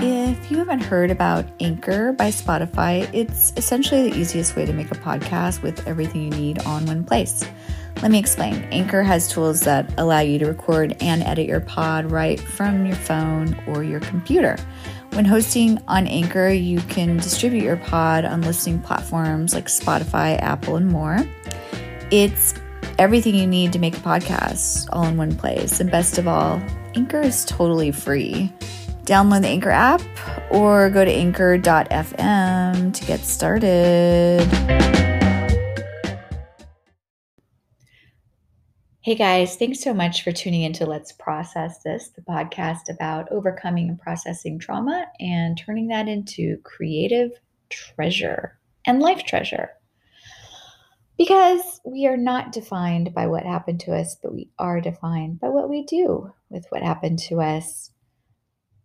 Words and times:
If 0.00 0.48
you 0.50 0.58
haven't 0.58 0.80
heard 0.80 1.10
about 1.10 1.44
Anchor 1.58 2.12
by 2.12 2.28
Spotify, 2.30 3.08
it's 3.12 3.52
essentially 3.56 4.08
the 4.08 4.16
easiest 4.16 4.54
way 4.54 4.64
to 4.64 4.72
make 4.72 4.92
a 4.92 4.94
podcast 4.94 5.60
with 5.62 5.86
everything 5.88 6.22
you 6.22 6.30
need 6.30 6.60
on 6.60 6.86
one 6.86 7.02
place. 7.02 7.44
Let 8.00 8.12
me 8.12 8.20
explain. 8.20 8.62
Anchor 8.70 9.02
has 9.02 9.28
tools 9.28 9.62
that 9.62 9.92
allow 9.98 10.20
you 10.20 10.38
to 10.38 10.46
record 10.46 10.96
and 11.00 11.24
edit 11.24 11.48
your 11.48 11.58
pod 11.58 12.12
right 12.12 12.38
from 12.38 12.86
your 12.86 12.94
phone 12.94 13.60
or 13.66 13.82
your 13.82 13.98
computer. 13.98 14.56
When 15.14 15.24
hosting 15.24 15.82
on 15.88 16.06
Anchor, 16.06 16.48
you 16.48 16.78
can 16.82 17.16
distribute 17.16 17.64
your 17.64 17.78
pod 17.78 18.24
on 18.24 18.42
listening 18.42 18.80
platforms 18.80 19.52
like 19.52 19.66
Spotify, 19.66 20.40
Apple, 20.40 20.76
and 20.76 20.88
more. 20.88 21.18
It's 22.12 22.54
everything 23.00 23.34
you 23.34 23.48
need 23.48 23.72
to 23.72 23.80
make 23.80 23.96
a 23.96 24.00
podcast 24.00 24.88
all 24.92 25.06
in 25.06 25.16
one 25.16 25.34
place. 25.34 25.80
And 25.80 25.90
best 25.90 26.18
of 26.18 26.28
all, 26.28 26.62
Anchor 26.94 27.20
is 27.20 27.44
totally 27.44 27.90
free. 27.90 28.52
Download 29.08 29.40
the 29.40 29.48
Anchor 29.48 29.70
app 29.70 30.02
or 30.50 30.90
go 30.90 31.02
to 31.02 31.10
anchor.fm 31.10 32.92
to 32.92 33.04
get 33.06 33.20
started. 33.20 34.42
Hey 39.00 39.14
guys, 39.14 39.56
thanks 39.56 39.80
so 39.80 39.94
much 39.94 40.22
for 40.22 40.30
tuning 40.30 40.60
into 40.60 40.84
Let's 40.84 41.12
Process 41.12 41.78
This, 41.82 42.10
the 42.10 42.20
podcast 42.20 42.90
about 42.90 43.32
overcoming 43.32 43.88
and 43.88 43.98
processing 43.98 44.58
trauma 44.58 45.06
and 45.18 45.56
turning 45.56 45.88
that 45.88 46.06
into 46.06 46.58
creative 46.62 47.30
treasure 47.70 48.58
and 48.84 49.00
life 49.00 49.24
treasure. 49.24 49.70
Because 51.16 51.80
we 51.86 52.06
are 52.06 52.18
not 52.18 52.52
defined 52.52 53.14
by 53.14 53.26
what 53.26 53.44
happened 53.44 53.80
to 53.80 53.94
us, 53.94 54.18
but 54.22 54.34
we 54.34 54.50
are 54.58 54.82
defined 54.82 55.40
by 55.40 55.48
what 55.48 55.70
we 55.70 55.86
do 55.86 56.30
with 56.50 56.66
what 56.68 56.82
happened 56.82 57.20
to 57.20 57.40
us. 57.40 57.90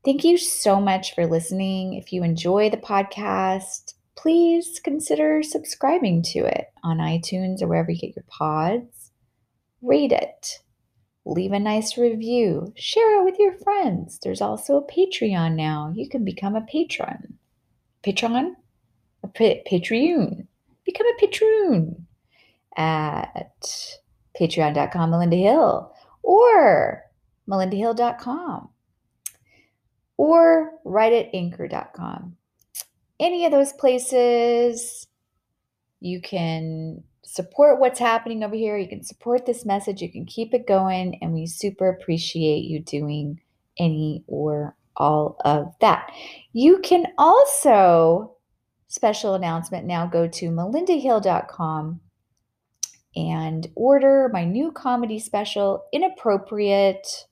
Thank 0.05 0.25
you 0.25 0.38
so 0.38 0.81
much 0.81 1.16
for 1.16 1.25
listening. 1.25 1.93
If 1.93 2.11
you 2.11 2.23
enjoy 2.23 2.70
the 2.70 2.75
podcast, 2.75 3.94
please 4.17 4.81
consider 4.83 5.41
subscribing 5.41 6.23
to 6.23 6.39
it 6.39 6.67
on 6.83 6.97
iTunes 6.97 7.61
or 7.61 7.69
wherever 7.69 7.89
you 7.89 7.97
get 7.97 8.16
your 8.16 8.25
pods. 8.28 9.11
Rate 9.81 10.11
it, 10.11 10.59
leave 11.25 11.53
a 11.53 11.59
nice 11.59 11.97
review, 11.97 12.73
share 12.75 13.22
it 13.22 13.23
with 13.23 13.39
your 13.39 13.53
friends. 13.59 14.19
There's 14.22 14.41
also 14.41 14.75
a 14.75 14.91
Patreon 14.91 15.55
now. 15.55 15.94
You 15.95 16.09
can 16.09 16.25
become 16.25 16.56
a 16.56 16.61
patron. 16.61 17.39
Patron? 18.02 18.58
A 19.23 19.28
Patreon. 19.30 20.47
Become 20.85 21.08
a 21.08 21.17
patron 21.17 22.08
at 22.75 23.97
patreon.com, 24.38 25.11
Melinda 25.11 25.38
Hill, 25.38 25.94
or 26.23 27.03
melindahill.com 27.50 28.69
or 30.17 30.72
write 30.83 31.14
at 31.14 31.30
anchor.com. 31.33 32.36
Any 33.19 33.45
of 33.45 33.52
those 33.52 33.73
places, 33.73 35.08
you 36.00 36.22
can 36.22 37.03
support 37.23 37.80
what's 37.80 38.00
happening 38.00 38.44
over 38.44 38.56
here. 38.56 38.78
You 38.78 38.88
can 38.88 39.03
support 39.03 39.45
this 39.45 39.66
message. 39.66 40.02
You 40.02 40.11
can 40.11 40.25
keep 40.25 40.53
it 40.53 40.67
going. 40.67 41.17
And 41.22 41.34
we 41.34 41.47
super 41.47 41.89
appreciate 41.89 42.64
you 42.64 42.80
doing 42.80 43.39
any 43.80 44.23
or 44.28 44.75
all 44.95 45.38
of 45.45 45.73
that. 45.81 46.11
You 46.52 46.80
can 46.80 47.08
also, 47.17 48.36
special 48.88 49.34
announcement 49.34 49.86
now, 49.86 50.06
go 50.06 50.28
to 50.28 50.50
melindahill.com 50.50 52.00
and 53.16 53.67
order 53.75 54.30
my 54.34 54.44
new 54.44 54.72
comedy 54.72 55.19
special, 55.19 55.86
Inappropriate 55.91 57.28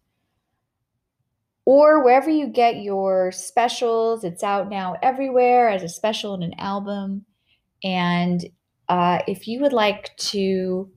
or 1.66 2.04
wherever 2.04 2.30
you 2.30 2.48
get 2.48 2.82
your 2.82 3.32
specials. 3.32 4.24
It's 4.24 4.44
out 4.44 4.70
now 4.70 4.96
everywhere 5.02 5.70
as 5.70 5.84
a 5.84 5.90
special 5.90 6.34
and 6.34 6.44
an 6.44 6.54
album. 6.60 7.26
And 7.84 8.44
uh, 8.90 9.20
if 9.28 9.48
you 9.48 9.60
would 9.62 9.74
like 9.74 10.16
to 10.18 10.90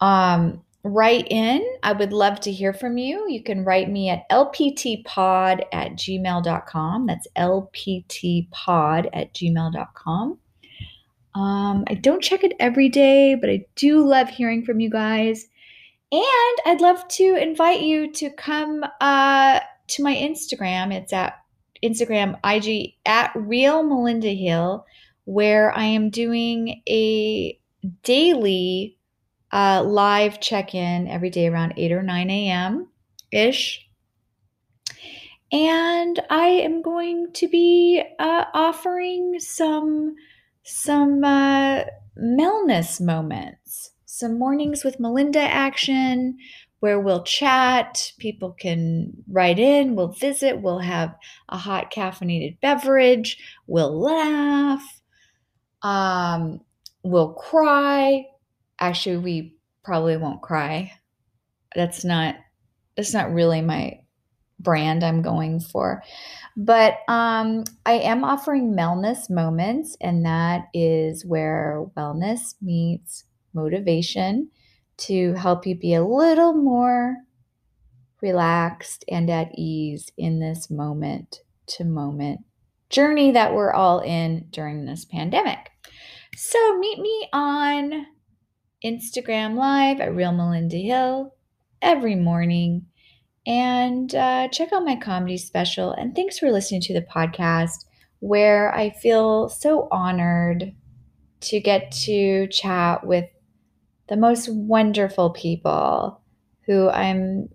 um, 0.00 0.62
write 0.84 1.28
in, 1.30 1.64
I 1.82 1.92
would 1.92 2.12
love 2.12 2.40
to 2.40 2.52
hear 2.52 2.72
from 2.72 2.98
you. 2.98 3.26
You 3.28 3.42
can 3.42 3.64
write 3.64 3.90
me 3.90 4.10
at 4.10 4.28
lptpod 4.30 5.64
at 5.72 5.92
gmail.com. 5.92 7.06
That's 7.06 7.28
lptpod 7.36 9.08
at 9.12 9.34
gmail.com. 9.34 10.38
Um, 11.34 11.84
I 11.88 11.94
don't 11.94 12.22
check 12.22 12.44
it 12.44 12.52
every 12.60 12.88
day, 12.88 13.34
but 13.34 13.48
I 13.48 13.64
do 13.74 14.06
love 14.06 14.28
hearing 14.28 14.64
from 14.64 14.80
you 14.80 14.90
guys. 14.90 15.46
And 16.12 16.58
I'd 16.66 16.82
love 16.82 17.08
to 17.08 17.36
invite 17.36 17.80
you 17.80 18.12
to 18.12 18.28
come 18.28 18.84
uh, 19.00 19.60
to 19.88 20.02
my 20.02 20.14
Instagram. 20.14 20.92
It's 20.92 21.10
at 21.10 21.38
Instagram 21.82 22.38
IG 22.44 22.96
at 23.06 23.32
Real 23.34 23.82
Melinda 23.82 24.34
Hill, 24.34 24.84
where 25.24 25.74
I 25.74 25.84
am 25.84 26.10
doing 26.10 26.82
a 26.86 27.58
daily 28.02 28.98
uh, 29.52 29.84
live 29.86 30.38
check 30.38 30.74
in 30.74 31.08
every 31.08 31.30
day 31.30 31.48
around 31.48 31.72
8 31.78 31.92
or 31.92 32.02
9 32.02 32.30
a.m. 32.30 32.88
ish. 33.30 33.88
And 35.50 36.20
I 36.28 36.46
am 36.46 36.82
going 36.82 37.32
to 37.32 37.48
be 37.48 38.02
uh, 38.18 38.44
offering 38.52 39.40
some 39.40 40.14
some 40.62 41.24
uh, 41.24 41.84
wellness 42.18 43.00
moments 43.00 43.91
some 44.22 44.38
mornings 44.38 44.84
with 44.84 45.00
Melinda 45.00 45.40
action 45.40 46.38
where 46.78 47.00
we'll 47.00 47.24
chat. 47.24 48.12
People 48.18 48.52
can 48.52 49.12
write 49.28 49.58
in, 49.58 49.96
we'll 49.96 50.12
visit, 50.12 50.62
we'll 50.62 50.78
have 50.78 51.12
a 51.48 51.58
hot 51.58 51.92
caffeinated 51.92 52.60
beverage, 52.60 53.36
we'll 53.66 54.00
laugh, 54.00 55.00
um, 55.82 56.60
we'll 57.02 57.32
cry. 57.32 58.24
Actually, 58.78 59.16
we 59.16 59.56
probably 59.82 60.16
won't 60.16 60.40
cry. 60.40 60.92
That's 61.74 62.04
not 62.04 62.36
that's 62.96 63.12
not 63.12 63.32
really 63.32 63.60
my 63.60 63.98
brand 64.60 65.02
I'm 65.02 65.22
going 65.22 65.58
for. 65.58 66.00
But 66.56 66.98
um, 67.08 67.64
I 67.84 67.94
am 67.94 68.22
offering 68.22 68.76
wellness 68.76 69.28
moments, 69.28 69.96
and 70.00 70.24
that 70.26 70.68
is 70.72 71.26
where 71.26 71.86
wellness 71.96 72.54
meets 72.62 73.24
motivation 73.54 74.50
to 74.98 75.34
help 75.34 75.66
you 75.66 75.74
be 75.74 75.94
a 75.94 76.04
little 76.04 76.54
more 76.54 77.16
relaxed 78.20 79.04
and 79.08 79.28
at 79.28 79.50
ease 79.56 80.10
in 80.16 80.38
this 80.38 80.70
moment 80.70 81.40
to 81.66 81.84
moment 81.84 82.40
journey 82.92 83.32
that 83.32 83.54
we're 83.54 83.72
all 83.72 84.00
in 84.00 84.46
during 84.50 84.84
this 84.84 85.04
pandemic. 85.06 85.70
So 86.36 86.78
meet 86.78 86.98
me 87.00 87.28
on 87.32 88.06
Instagram 88.84 89.56
Live 89.56 90.00
at 90.00 90.14
Real 90.14 90.32
Melinda 90.32 90.76
Hill 90.76 91.34
every 91.80 92.14
morning 92.14 92.86
and 93.46 94.14
uh, 94.14 94.48
check 94.48 94.72
out 94.72 94.84
my 94.84 94.96
comedy 94.96 95.38
special. 95.38 95.92
And 95.92 96.14
thanks 96.14 96.38
for 96.38 96.52
listening 96.52 96.82
to 96.82 96.94
the 96.94 97.02
podcast 97.02 97.84
where 98.20 98.72
I 98.74 98.90
feel 98.90 99.48
so 99.48 99.88
honored 99.90 100.74
to 101.40 101.60
get 101.60 101.90
to 102.04 102.46
chat 102.48 103.04
with 103.04 103.24
the 104.08 104.16
most 104.16 104.48
wonderful 104.48 105.30
people 105.30 106.20
who 106.66 106.88
I'm 106.88 107.48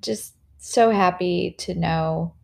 just 0.00 0.34
so 0.58 0.90
happy 0.90 1.54
to 1.58 1.74
know 1.74 2.34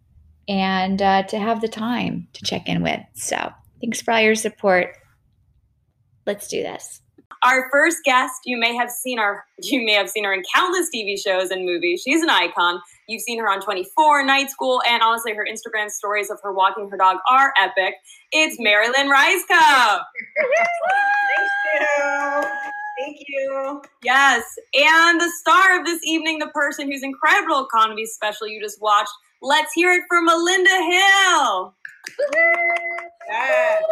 and 0.48 1.00
uh, 1.00 1.22
to 1.24 1.38
have 1.38 1.60
the 1.60 1.68
time 1.68 2.28
to 2.32 2.44
check 2.44 2.68
in 2.68 2.82
with. 2.82 3.00
So, 3.14 3.52
thanks 3.80 4.02
for 4.02 4.12
all 4.12 4.20
your 4.20 4.34
support. 4.34 4.96
Let's 6.26 6.48
do 6.48 6.62
this. 6.62 7.00
Our 7.44 7.68
first 7.72 7.98
guest, 8.04 8.34
you 8.44 8.56
may 8.56 8.74
have 8.74 8.90
seen 8.90 9.18
her. 9.18 9.44
You 9.64 9.84
may 9.84 9.92
have 9.92 10.10
seen 10.10 10.24
her 10.24 10.32
in 10.32 10.42
countless 10.52 10.88
TV 10.92 11.16
shows 11.16 11.50
and 11.50 11.64
movies. 11.64 12.02
She's 12.04 12.20
an 12.20 12.30
icon. 12.30 12.80
You've 13.08 13.22
seen 13.22 13.38
her 13.38 13.48
on 13.48 13.60
24, 13.60 14.24
Night 14.24 14.50
School, 14.50 14.82
and 14.88 15.02
honestly, 15.02 15.34
her 15.34 15.46
Instagram 15.48 15.88
stories 15.88 16.30
of 16.30 16.40
her 16.42 16.52
walking 16.52 16.90
her 16.90 16.96
dog 16.96 17.18
are 17.30 17.54
epic. 17.56 17.94
It's 18.32 18.56
Mary 18.58 18.88
Lynn 18.88 19.08
Rajskub. 19.08 20.00
Thank 21.36 22.50
you. 22.64 22.70
Thank 23.02 23.18
you. 23.26 23.82
Yes. 24.04 24.44
And 24.74 25.20
the 25.20 25.30
star 25.40 25.80
of 25.80 25.86
this 25.86 26.00
evening, 26.04 26.38
the 26.38 26.48
person 26.48 26.90
whose 26.90 27.02
incredible 27.02 27.66
comedy 27.66 28.06
special 28.06 28.46
you 28.46 28.60
just 28.60 28.80
watched. 28.80 29.10
Let's 29.40 29.72
hear 29.72 29.92
it 29.92 30.04
for 30.08 30.22
Melinda 30.22 30.70
Hill. 30.70 31.74
Yes. 33.28 33.82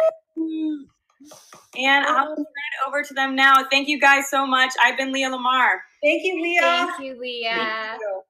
And 1.77 2.05
I'll 2.05 2.35
turn 2.35 2.45
it 2.45 2.87
over 2.87 3.03
to 3.03 3.13
them 3.13 3.35
now. 3.35 3.65
Thank 3.69 3.89
you 3.89 3.99
guys 3.99 4.29
so 4.29 4.45
much. 4.45 4.71
I've 4.81 4.97
been 4.97 5.11
Leah 5.11 5.29
Lamar. 5.29 5.81
Thank 6.01 6.23
you, 6.23 6.41
Leah. 6.41 6.61
Thank 6.61 6.99
you, 7.01 7.19
Leah. 7.19 7.53
Thank 7.55 8.01
you. 8.01 8.21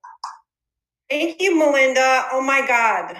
Thank 1.10 1.42
you, 1.42 1.58
Melinda. 1.60 2.28
Oh 2.32 2.42
my 2.42 2.66
God. 2.66 3.18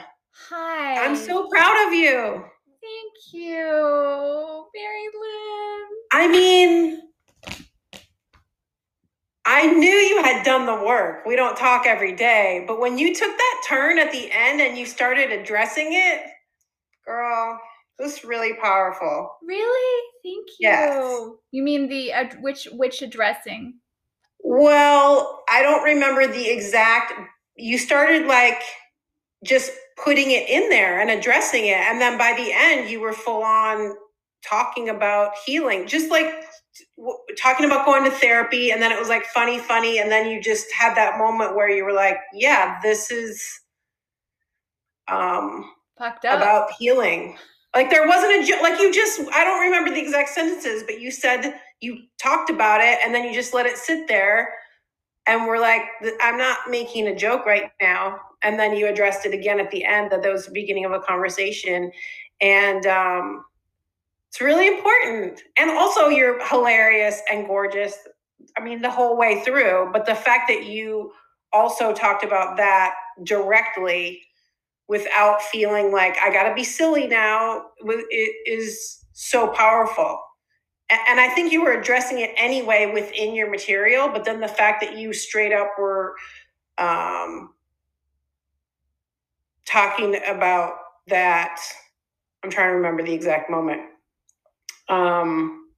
Hi. 0.50 1.06
I'm 1.06 1.16
so 1.16 1.48
proud 1.48 1.88
of 1.88 1.94
you. 1.94 2.44
Thank 2.82 3.34
you, 3.34 4.66
Mary 4.76 5.08
Lynn. 5.14 5.88
I 6.12 6.28
mean, 6.28 7.11
I 9.62 9.68
knew 9.68 9.94
you 9.94 10.24
had 10.24 10.44
done 10.44 10.66
the 10.66 10.84
work. 10.84 11.24
We 11.24 11.36
don't 11.36 11.56
talk 11.56 11.86
every 11.86 12.16
day, 12.16 12.66
but 12.68 12.80
when 12.80 12.98
you 12.98 13.14
took 13.14 13.30
that 13.38 13.62
turn 13.70 14.00
at 14.00 14.12
the 14.12 14.28
end 14.32 14.60
and 14.60 14.76
you 14.76 14.88
started 14.88 15.32
addressing 15.32 15.90
it, 15.92 16.24
girl, 17.06 17.60
it 18.00 18.02
was 18.02 18.24
really 18.24 18.56
powerful. 18.56 19.30
Really? 19.48 20.04
Thank 20.24 20.48
you. 20.48 20.68
Yes. 20.68 21.30
You 21.52 21.62
mean 21.62 21.88
the 21.90 22.12
uh, 22.12 22.26
which 22.42 22.70
which 22.72 23.04
addressing? 23.04 23.76
Well, 24.40 25.44
I 25.48 25.62
don't 25.62 25.84
remember 25.84 26.26
the 26.26 26.50
exact. 26.50 27.14
You 27.56 27.78
started 27.78 28.26
like 28.26 28.64
just 29.46 29.72
putting 30.04 30.32
it 30.32 30.50
in 30.50 30.70
there 30.70 31.00
and 31.00 31.12
addressing 31.12 31.68
it. 31.68 31.78
And 31.78 32.02
then 32.02 32.18
by 32.18 32.34
the 32.36 32.52
end, 32.52 32.90
you 32.90 33.00
were 33.00 33.14
full 33.14 33.44
on 33.44 33.94
talking 34.44 34.90
about 34.90 35.34
healing, 35.46 35.86
just 35.86 36.10
like 36.10 36.46
talking 37.38 37.66
about 37.66 37.86
going 37.86 38.04
to 38.04 38.12
therapy. 38.12 38.72
And 38.72 38.82
then 38.82 38.92
it 38.92 39.00
was 39.00 39.10
like 39.10 39.26
funny, 39.26 39.60
funny. 39.60 40.00
And 40.00 40.12
then 40.12 40.30
you 40.30 40.42
just 40.42 40.72
had 40.72 40.96
that 40.96 41.18
moment 41.18 41.56
where 41.56 41.70
you 41.70 41.84
were 41.84 41.94
like, 41.94 42.18
yeah, 42.34 42.80
this 42.82 43.12
is 43.12 43.44
um, 45.08 45.72
up. 46.00 46.24
about 46.24 46.72
healing. 46.74 47.38
Like 47.76 47.90
there 47.90 48.08
wasn't 48.08 48.32
a 48.34 48.62
like 48.62 48.80
you 48.80 48.94
just 48.94 49.22
I 49.32 49.44
don't 49.44 49.62
remember 49.62 49.92
the 49.92 50.02
exact 50.02 50.30
sentences, 50.30 50.84
but 50.84 51.00
you 51.00 51.10
said 51.10 51.60
you 51.80 52.00
talked 52.22 52.50
about 52.50 52.82
it 52.82 53.00
and 53.04 53.16
then 53.16 53.24
you 53.24 53.34
just 53.34 53.54
let 53.54 53.66
it 53.66 53.78
sit 53.78 54.08
there 54.08 54.54
and 55.26 55.48
we're 55.48 55.60
like 55.60 55.84
I'm 56.22 56.38
not 56.38 56.58
making 56.70 57.08
a 57.08 57.16
joke 57.16 57.46
right 57.46 57.72
now 57.82 58.20
and 58.44 58.60
then 58.60 58.76
you 58.76 58.88
addressed 58.88 59.26
it 59.26 59.34
again 59.34 59.60
at 59.60 59.72
the 59.72 59.86
end 59.86 60.12
that 60.12 60.22
that 60.24 60.32
was 60.32 60.46
the 60.46 60.52
beginning 60.52 60.86
of 60.86 60.92
a 60.92 61.00
conversation 61.00 61.92
and 62.42 62.86
um 62.88 63.46
it's 64.32 64.42
really 64.42 64.68
important 64.68 65.42
and 65.58 65.70
also 65.72 66.08
you're 66.08 66.44
hilarious 66.48 67.22
and 67.30 67.46
gorgeous 67.46 67.96
I 68.58 68.64
mean 68.64 68.82
the 68.82 68.90
whole 68.90 69.18
way 69.18 69.44
through 69.44 69.90
but 69.92 70.06
the 70.06 70.16
fact 70.16 70.48
that 70.48 70.66
you 70.66 71.12
also 71.54 71.94
talked 71.94 72.24
about 72.24 72.58
that 72.58 72.94
directly 73.24 74.22
without 74.88 75.42
feeling 75.42 75.92
like 75.92 76.18
I 76.18 76.32
got 76.32 76.48
to 76.48 76.56
be 76.56 76.64
silly 76.64 77.08
now 77.08 77.66
it 77.80 78.36
is 78.50 79.02
so 79.22 79.48
powerful. 79.50 80.20
And 80.90 81.20
I 81.20 81.30
think 81.30 81.54
you 81.54 81.64
were 81.64 81.80
addressing 81.80 82.20
it 82.20 82.32
anyway 82.36 82.92
within 82.92 83.34
your 83.34 83.50
material, 83.50 84.10
but 84.10 84.26
then 84.26 84.42
the 84.42 84.48
fact 84.48 84.82
that 84.82 84.98
you 84.98 85.14
straight 85.14 85.54
up 85.54 85.70
were 85.80 86.16
um, 86.78 87.54
talking 89.66 90.20
about 90.28 90.74
that, 91.08 91.62
I'm 92.44 92.50
trying 92.50 92.72
to 92.72 92.76
remember 92.76 93.04
the 93.04 93.14
exact 93.14 93.50
moment, 93.50 93.82
um, 94.92 95.70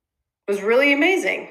was 0.48 0.62
really 0.62 0.92
amazing. 0.92 1.50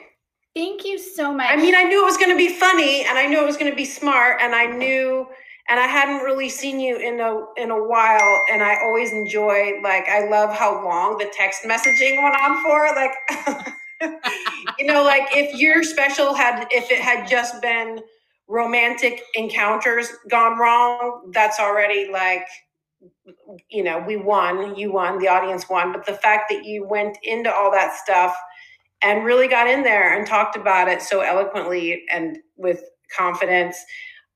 Thank 0.54 0.84
you 0.84 0.98
so 0.98 1.32
much. 1.32 1.46
I 1.48 1.56
mean, 1.56 1.74
I 1.74 1.84
knew 1.84 2.02
it 2.02 2.04
was 2.04 2.18
going 2.18 2.30
to 2.30 2.36
be 2.36 2.48
funny, 2.48 3.06
and 3.06 3.16
I 3.16 3.26
knew 3.26 3.40
it 3.40 3.46
was 3.46 3.56
going 3.56 3.70
to 3.70 3.76
be 3.76 3.86
smart, 3.86 4.38
and 4.42 4.54
I 4.54 4.66
knew, 4.66 5.26
and 5.70 5.80
I 5.80 5.86
hadn't 5.86 6.22
really 6.22 6.50
seen 6.50 6.78
you 6.78 6.96
in 6.96 7.20
a 7.20 7.46
in 7.56 7.70
a 7.70 7.82
while, 7.82 8.42
and 8.52 8.62
I 8.62 8.76
always 8.82 9.12
enjoy 9.12 9.80
like 9.82 10.06
I 10.08 10.28
love 10.28 10.54
how 10.54 10.84
long 10.84 11.16
the 11.16 11.32
text 11.32 11.62
messaging 11.62 12.22
went 12.22 12.36
on 12.38 12.62
for. 12.62 12.88
Like, 12.94 14.12
you 14.78 14.86
know, 14.86 15.02
like 15.02 15.28
if 15.34 15.58
your 15.58 15.82
special 15.82 16.34
had 16.34 16.66
if 16.70 16.90
it 16.90 17.00
had 17.00 17.26
just 17.26 17.62
been 17.62 18.00
romantic 18.46 19.22
encounters 19.34 20.08
gone 20.28 20.58
wrong, 20.58 21.30
that's 21.32 21.58
already 21.58 22.10
like 22.10 22.44
you 23.68 23.82
know 23.82 24.02
we 24.06 24.16
won 24.16 24.76
you 24.76 24.92
won 24.92 25.18
the 25.18 25.28
audience 25.28 25.68
won 25.68 25.92
but 25.92 26.06
the 26.06 26.14
fact 26.14 26.48
that 26.48 26.64
you 26.64 26.86
went 26.86 27.18
into 27.24 27.52
all 27.52 27.70
that 27.70 27.94
stuff 27.96 28.34
and 29.02 29.24
really 29.24 29.48
got 29.48 29.68
in 29.68 29.82
there 29.82 30.16
and 30.16 30.26
talked 30.26 30.56
about 30.56 30.88
it 30.88 31.02
so 31.02 31.20
eloquently 31.20 32.04
and 32.10 32.38
with 32.56 32.84
confidence 33.14 33.76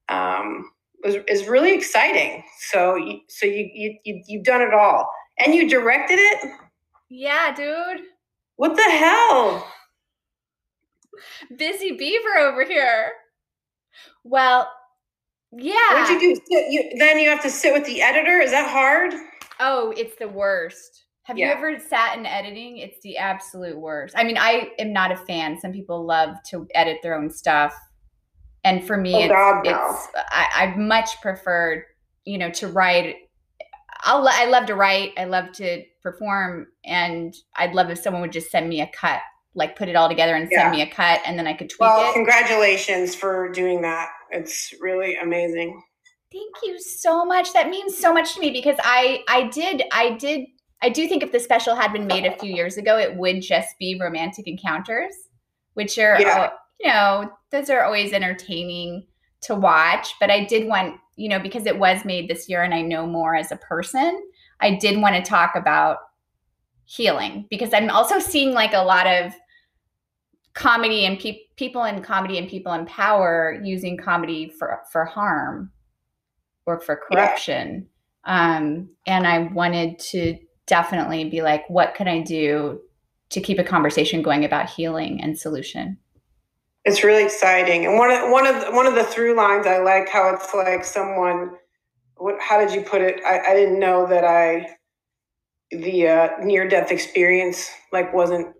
um, 0.09 0.71
was 1.05 1.17
is 1.29 1.47
really 1.47 1.75
exciting. 1.75 2.43
So 2.59 2.97
you, 2.97 3.21
so 3.29 3.47
you, 3.47 3.71
you 3.73 3.99
you 4.05 4.23
you've 4.27 4.45
done 4.45 4.63
it 4.63 4.75
all, 4.75 5.09
and 5.39 5.55
you 5.55 5.69
directed 5.69 6.19
it. 6.19 6.51
yeah, 7.09 7.55
dude. 7.55 8.05
What 8.57 8.77
the 8.77 8.83
hell? 8.83 9.67
Busy 11.57 11.93
beaver 11.93 12.39
over 12.39 12.65
here. 12.65 13.13
Well, 14.25 14.71
yeah. 15.53 16.03
What'd 16.03 16.21
you 16.23 16.35
do? 16.37 16.41
You, 16.71 16.91
then 16.99 17.19
you 17.19 17.29
have 17.29 17.43
to 17.43 17.51
sit 17.51 17.73
with 17.73 17.85
the 17.87 18.03
editor. 18.03 18.41
Is 18.41 18.51
that 18.51 18.69
hard? 18.71 19.15
Oh, 19.61 19.93
it's 19.97 20.17
the 20.17 20.29
worst. 20.29 21.05
Have 21.25 21.39
you 21.39 21.47
ever 21.47 21.77
sat 21.81 22.17
in 22.17 22.25
editing? 22.25 22.79
It's 22.79 23.01
the 23.03 23.17
absolute 23.17 23.77
worst. 23.77 24.15
I 24.17 24.23
mean, 24.23 24.39
I 24.39 24.71
am 24.79 24.93
not 24.93 25.11
a 25.11 25.17
fan. 25.17 25.59
Some 25.61 25.73
people 25.73 26.07
love 26.07 26.37
to 26.51 26.69
edit 26.73 26.99
their 27.03 27.17
own 27.19 27.31
stuff. 27.31 27.75
And 28.63 28.87
for 28.87 28.97
me, 28.97 29.13
Oh, 29.15 29.19
it's, 29.21 29.33
God, 29.33 29.65
no. 29.65 29.71
it's 29.91 30.07
I, 30.31 30.47
I 30.55 30.77
much 30.77 31.21
prefer, 31.23 31.85
you 32.25 32.39
know, 32.39 32.51
to 32.51 32.69
write. 32.69 33.17
I'll, 34.03 34.27
I 34.29 34.45
love 34.45 34.67
to 34.67 34.77
write. 34.77 35.15
I 35.19 35.25
love 35.25 35.51
to 35.55 35.83
perform. 36.01 36.69
And 36.85 37.35
I'd 37.57 37.75
love 37.75 37.91
if 37.91 37.99
someone 37.99 38.23
would 38.23 38.33
just 38.33 38.51
send 38.53 38.69
me 38.69 38.81
a 38.81 38.87
cut, 38.95 39.21
like 39.57 39.75
put 39.75 39.89
it 39.89 39.97
all 39.97 40.09
together 40.09 40.37
and 40.37 40.49
Yeah. 40.51 40.63
send 40.63 40.77
me 40.77 40.83
a 40.83 40.91
cut 40.91 41.21
and 41.27 41.37
then 41.37 41.49
I 41.49 41.55
could 41.55 41.71
tweak 41.71 41.81
Well, 41.91 42.09
it. 42.11 42.15
congratulations 42.15 43.17
for 43.17 43.49
doing 43.51 43.83
that. 43.83 44.11
It's 44.31 44.75
really 44.81 45.17
amazing. 45.17 45.83
Thank 46.33 46.55
you 46.65 46.79
so 46.81 47.25
much. 47.25 47.53
That 47.53 47.71
means 47.71 47.97
so 47.97 48.13
much 48.13 48.35
to 48.35 48.41
me 48.41 48.51
because 48.51 48.77
I 48.83 49.23
I 49.29 49.49
did 49.49 49.83
I 49.93 50.17
did 50.17 50.47
I 50.83 50.89
do 50.89 51.09
think 51.09 51.23
if 51.23 51.33
the 51.33 51.41
special 51.41 51.75
had 51.75 51.93
been 51.93 52.07
made 52.07 52.27
a 52.27 52.37
few 52.39 52.53
years 52.55 52.77
ago, 52.77 52.99
it 52.99 53.17
would 53.17 53.41
just 53.41 53.79
be 53.79 53.99
romantic 53.99 54.47
encounters, 54.47 55.15
which 55.75 55.99
are 55.99 56.21
Yeah. 56.21 56.39
uh, 56.39 56.51
you 56.81 56.91
know 56.91 57.31
those 57.51 57.71
are 57.71 57.83
always 57.85 58.13
entertaining 58.13 59.07
to 59.43 59.55
watch. 59.55 60.15
But 60.21 60.31
I 60.31 60.45
did 60.45 60.69
want 60.69 60.97
you 61.17 61.29
know 61.29 61.39
because 61.39 61.65
it 61.67 61.79
was 61.79 62.05
made 62.05 62.29
this 62.29 62.49
year 62.49 62.63
and 62.63 62.75
I 62.75 62.83
know 62.83 63.07
more 63.07 63.35
as 63.35 63.53
a 63.53 63.57
person, 63.57 64.21
I 64.61 64.75
did 64.75 65.01
want 65.01 65.15
to 65.17 65.23
talk 65.23 65.55
about 65.55 65.99
healing 66.85 67.47
because 67.51 67.73
I'm 67.73 67.91
also 67.91 68.19
seeing 68.19 68.53
like 68.53 68.73
a 68.73 68.85
lot 68.85 69.07
of 69.07 69.33
comedy 70.55 71.05
and 71.05 71.19
pe- 71.19 71.41
people 71.57 71.85
in 71.85 72.03
comedy 72.03 72.39
and 72.39 72.49
people 72.49 72.73
in 72.73 72.87
power 72.87 73.61
using 73.65 73.97
comedy 73.97 74.49
for 74.59 74.81
for 74.93 75.05
harm 75.05 75.71
or 76.67 76.81
for 76.81 77.01
Yeah. 77.11 77.19
corruption 77.19 77.89
um 78.25 78.89
and 79.07 79.27
i 79.27 79.39
wanted 79.39 79.99
to 79.99 80.37
definitely 80.67 81.25
be 81.29 81.43
like 81.43 81.69
what 81.71 81.95
can 81.95 82.09
i 82.09 82.21
do 82.23 82.81
to 83.31 83.41
keep 83.41 83.59
a 83.59 83.65
conversation 83.65 84.23
going 84.23 84.45
about 84.45 84.69
healing 84.71 85.21
and 85.23 85.39
solution 85.39 85.99
It's 86.85 87.03
really 87.03 87.25
exciting, 87.25 87.85
and 87.87 87.99
one 87.99 88.11
of 88.13 88.31
one 88.31 88.47
of 88.47 88.61
the, 88.61 88.71
one 88.73 88.87
of 88.87 88.95
the 88.95 89.05
through 89.05 89.37
lines 89.37 89.67
I 89.67 89.79
like 89.79 90.09
how 90.09 90.33
it's 90.35 90.55
like 90.55 90.85
someone. 90.85 91.51
What? 92.17 92.37
How 92.41 92.59
did 92.59 92.73
you 92.75 92.83
put 92.83 93.03
it? 93.03 93.21
I, 93.27 93.41
I 93.51 93.55
didn't 93.55 93.81
know 93.81 94.07
that 94.07 94.25
I 94.25 94.77
the 95.71 96.09
uh, 96.09 96.29
near 96.43 96.69
death 96.69 96.91
experience 96.93 97.71
like 97.93 98.15
wasn't 98.15 98.56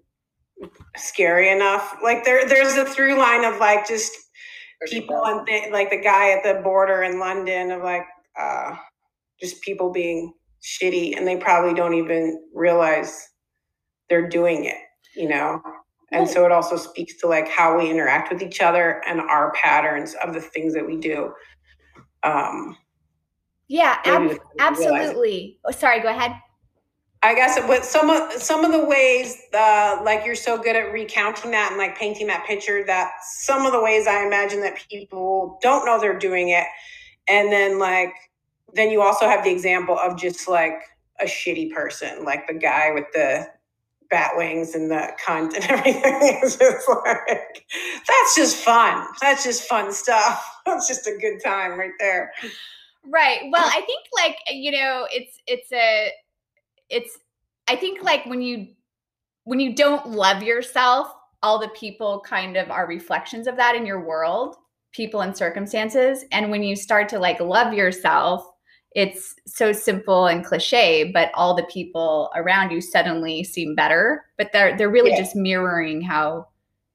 scary 0.97 1.51
enough. 1.51 1.97
Like 2.03 2.25
there 2.25 2.47
there's 2.49 2.77
a 2.77 2.85
through 2.85 3.19
line 3.19 3.45
of 3.45 3.59
like 3.59 3.87
just 3.87 4.13
people 4.87 5.23
and 5.25 5.47
th- 5.47 5.73
like 5.73 5.91
the 5.91 6.01
guy 6.01 6.31
at 6.31 6.43
the 6.43 6.61
border 6.63 7.03
in 7.03 7.19
London 7.19 7.71
of 7.71 7.83
like 7.83 8.05
uh, 8.39 8.77
just 9.41 9.61
people 9.63 9.91
being 9.91 10.33
shitty, 10.63 11.17
and 11.17 11.27
they 11.27 11.37
probably 11.37 11.75
don't 11.75 11.95
even 11.95 12.41
realize 12.55 13.29
they're 14.09 14.29
doing 14.29 14.65
it. 14.65 14.79
You 15.15 15.29
know. 15.29 15.63
And 16.13 16.29
so 16.29 16.47
it 16.47 16.53
also 16.53 16.77
speaks 16.77 17.17
to 17.21 17.27
like 17.27 17.49
how 17.49 17.77
we 17.77 17.91
interact 17.91 18.33
with 18.33 18.41
each 18.41 18.61
other 18.61 19.03
and 19.09 19.21
our 19.21 19.53
patterns 19.53 20.15
of 20.23 20.35
the 20.35 20.41
things 20.41 20.73
that 20.75 20.87
we 20.87 20.97
do. 20.99 21.33
Um, 22.23 22.77
yeah 23.69 23.99
ab- 24.05 24.23
we 24.23 24.29
don't 24.29 24.29
realize 24.29 24.39
it. 24.39 24.61
absolutely 24.61 25.59
oh, 25.65 25.71
sorry 25.71 26.01
go 26.01 26.09
ahead 26.09 26.33
I 27.27 27.35
guess 27.35 27.59
with 27.69 27.83
some 27.83 28.09
of 28.09 28.41
some 28.41 28.65
of 28.65 28.71
the 28.71 28.85
ways, 28.85 29.37
uh, 29.53 30.01
like 30.05 30.25
you're 30.25 30.37
so 30.37 30.57
good 30.57 30.77
at 30.77 30.93
recounting 30.93 31.51
that 31.51 31.73
and 31.73 31.77
like 31.77 31.99
painting 31.99 32.29
that 32.29 32.47
picture, 32.47 32.85
that 32.87 33.11
some 33.41 33.67
of 33.67 33.73
the 33.73 33.83
ways 33.83 34.07
I 34.07 34.25
imagine 34.25 34.61
that 34.61 34.77
people 34.89 35.59
don't 35.61 35.85
know 35.85 36.01
they're 36.01 36.17
doing 36.17 36.51
it, 36.51 36.67
and 37.29 37.51
then 37.51 37.81
like 37.81 38.13
then 38.75 38.91
you 38.91 39.03
also 39.03 39.27
have 39.27 39.43
the 39.43 39.51
example 39.51 39.99
of 39.99 40.17
just 40.17 40.47
like 40.47 40.81
a 41.21 41.25
shitty 41.25 41.73
person, 41.73 42.25
like 42.25 42.47
the 42.47 42.55
guy 42.55 42.93
with 42.95 43.07
the 43.13 43.45
bat 44.09 44.31
wings 44.37 44.77
and 44.77 44.89
the 44.89 45.11
cunt 45.27 45.53
and 45.57 45.65
everything. 45.69 46.39
Just 46.43 46.61
like 46.61 47.67
that's 48.07 48.37
just 48.37 48.57
fun. 48.59 49.05
That's 49.21 49.43
just 49.43 49.65
fun 49.65 49.93
stuff. 49.93 50.49
That's 50.65 50.87
just 50.87 51.09
a 51.09 51.17
good 51.21 51.41
time 51.45 51.77
right 51.77 51.93
there. 51.99 52.33
right 53.09 53.43
well 53.53 53.65
i 53.65 53.81
think 53.83 54.03
like 54.17 54.37
you 54.51 54.73
know 54.73 55.07
it's 55.13 55.41
it's 55.47 55.73
a 55.73 56.11
it's 56.91 57.19
i 57.69 57.77
think 57.77 58.03
like 58.03 58.25
when 58.27 58.41
you 58.41 58.69
when 59.45 59.61
you 59.61 59.75
don't 59.75 60.09
love 60.09 60.43
yourself 60.43 61.09
all 61.43 61.59
the 61.59 61.69
people 61.69 62.21
kind 62.27 62.57
of 62.57 62.71
are 62.71 62.87
reflections 62.87 63.47
of 63.47 63.57
that 63.57 63.75
in 63.77 63.87
your 63.87 64.05
world 64.05 64.57
people 64.93 65.21
and 65.21 65.37
circumstances 65.37 66.25
and 66.33 66.51
when 66.51 66.63
you 66.63 66.75
start 66.77 67.09
to 67.09 67.19
like 67.19 67.41
love 67.41 67.73
yourself 67.75 68.45
it's 68.93 69.35
so 69.47 69.73
simple 69.73 70.27
and 70.27 70.45
cliche 70.45 71.11
but 71.13 71.31
all 71.35 71.55
the 71.55 71.65
people 71.65 72.31
around 72.35 72.71
you 72.71 72.81
suddenly 72.81 73.45
seem 73.45 73.75
better 73.75 74.25
but 74.39 74.51
they're 74.53 74.77
they're 74.77 74.91
really 74.91 75.11
Yeah. 75.11 75.19
just 75.19 75.37
mirroring 75.37 76.01
how 76.01 76.47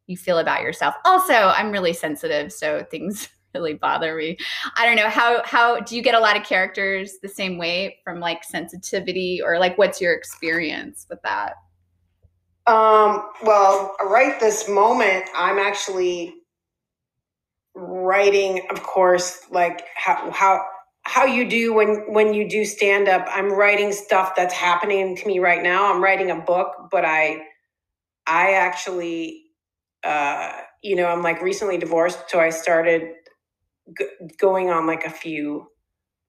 you 0.07 0.17
feel 0.17 0.39
about 0.39 0.61
yourself. 0.61 0.95
Also, 1.05 1.33
I'm 1.33 1.71
really 1.71 1.93
sensitive, 1.93 2.51
so 2.51 2.85
things 2.91 3.29
really 3.53 3.73
bother 3.73 4.15
me. 4.15 4.37
I 4.77 4.85
don't 4.85 4.95
know 4.95 5.09
how 5.09 5.41
how 5.45 5.79
do 5.79 5.95
you 5.95 6.01
get 6.01 6.15
a 6.15 6.19
lot 6.19 6.37
of 6.37 6.43
characters 6.43 7.17
the 7.21 7.29
same 7.29 7.57
way 7.57 7.99
from 8.03 8.19
like 8.19 8.43
sensitivity 8.43 9.41
or 9.43 9.59
like 9.59 9.77
what's 9.77 10.01
your 10.01 10.13
experience 10.13 11.05
with 11.09 11.21
that? 11.23 11.55
Um, 12.67 13.29
well, 13.43 13.95
right 14.03 14.39
this 14.39 14.69
moment, 14.69 15.25
I'm 15.35 15.57
actually 15.57 16.35
writing, 17.73 18.61
of 18.69 18.83
course, 18.83 19.39
like 19.49 19.83
how 19.95 20.29
how 20.31 20.63
how 21.03 21.25
you 21.25 21.49
do 21.49 21.73
when 21.73 22.13
when 22.13 22.33
you 22.33 22.47
do 22.47 22.63
stand 22.63 23.07
up. 23.07 23.25
I'm 23.29 23.51
writing 23.51 23.91
stuff 23.91 24.35
that's 24.35 24.53
happening 24.53 25.15
to 25.15 25.27
me 25.27 25.39
right 25.39 25.63
now. 25.63 25.91
I'm 25.91 26.03
writing 26.03 26.31
a 26.31 26.35
book, 26.35 26.89
but 26.91 27.03
I 27.05 27.41
I 28.27 28.53
actually 28.53 29.45
uh 30.03 30.51
you 30.83 30.95
know, 30.95 31.07
I'm 31.07 31.21
like 31.21 31.41
recently 31.41 31.77
divorced, 31.77 32.29
so 32.29 32.39
I 32.39 32.49
started 32.49 33.13
g- 33.97 34.07
going 34.39 34.69
on 34.69 34.87
like 34.87 35.05
a 35.05 35.09
few 35.09 35.67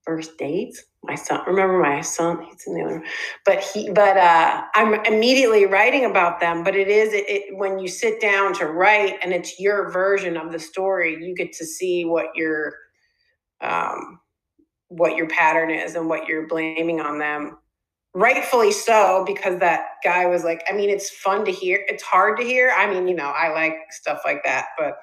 first 0.04 0.36
dates. 0.38 0.82
My 1.04 1.14
son, 1.14 1.40
remember 1.46 1.78
my 1.78 2.00
son, 2.00 2.42
he's 2.42 2.64
in 2.66 2.74
the 2.74 2.82
other 2.82 2.94
room. 2.94 3.04
But 3.44 3.60
he, 3.60 3.90
but 3.90 4.16
uh, 4.16 4.62
I'm 4.74 4.94
immediately 5.04 5.66
writing 5.66 6.04
about 6.04 6.40
them. 6.40 6.62
But 6.62 6.76
it 6.76 6.88
is 6.88 7.12
it, 7.12 7.24
it 7.28 7.56
when 7.56 7.78
you 7.78 7.88
sit 7.88 8.20
down 8.20 8.54
to 8.54 8.66
write, 8.66 9.18
and 9.22 9.32
it's 9.32 9.58
your 9.58 9.90
version 9.90 10.36
of 10.36 10.52
the 10.52 10.58
story. 10.58 11.16
You 11.24 11.34
get 11.34 11.52
to 11.54 11.64
see 11.64 12.04
what 12.04 12.26
your, 12.34 12.74
um, 13.60 14.20
what 14.88 15.16
your 15.16 15.28
pattern 15.28 15.70
is 15.70 15.94
and 15.94 16.08
what 16.08 16.26
you're 16.26 16.46
blaming 16.46 17.00
on 17.00 17.18
them. 17.18 17.58
Rightfully 18.14 18.72
so, 18.72 19.24
because 19.26 19.58
that 19.60 19.86
guy 20.04 20.26
was 20.26 20.44
like, 20.44 20.62
I 20.68 20.72
mean, 20.72 20.90
it's 20.90 21.10
fun 21.10 21.44
to 21.46 21.50
hear. 21.50 21.84
It's 21.88 22.02
hard 22.02 22.36
to 22.38 22.44
hear. 22.44 22.70
I 22.76 22.92
mean, 22.92 23.08
you 23.08 23.14
know, 23.14 23.32
I 23.34 23.48
like 23.52 23.74
stuff 23.90 24.20
like 24.24 24.44
that, 24.44 24.66
but 24.76 24.98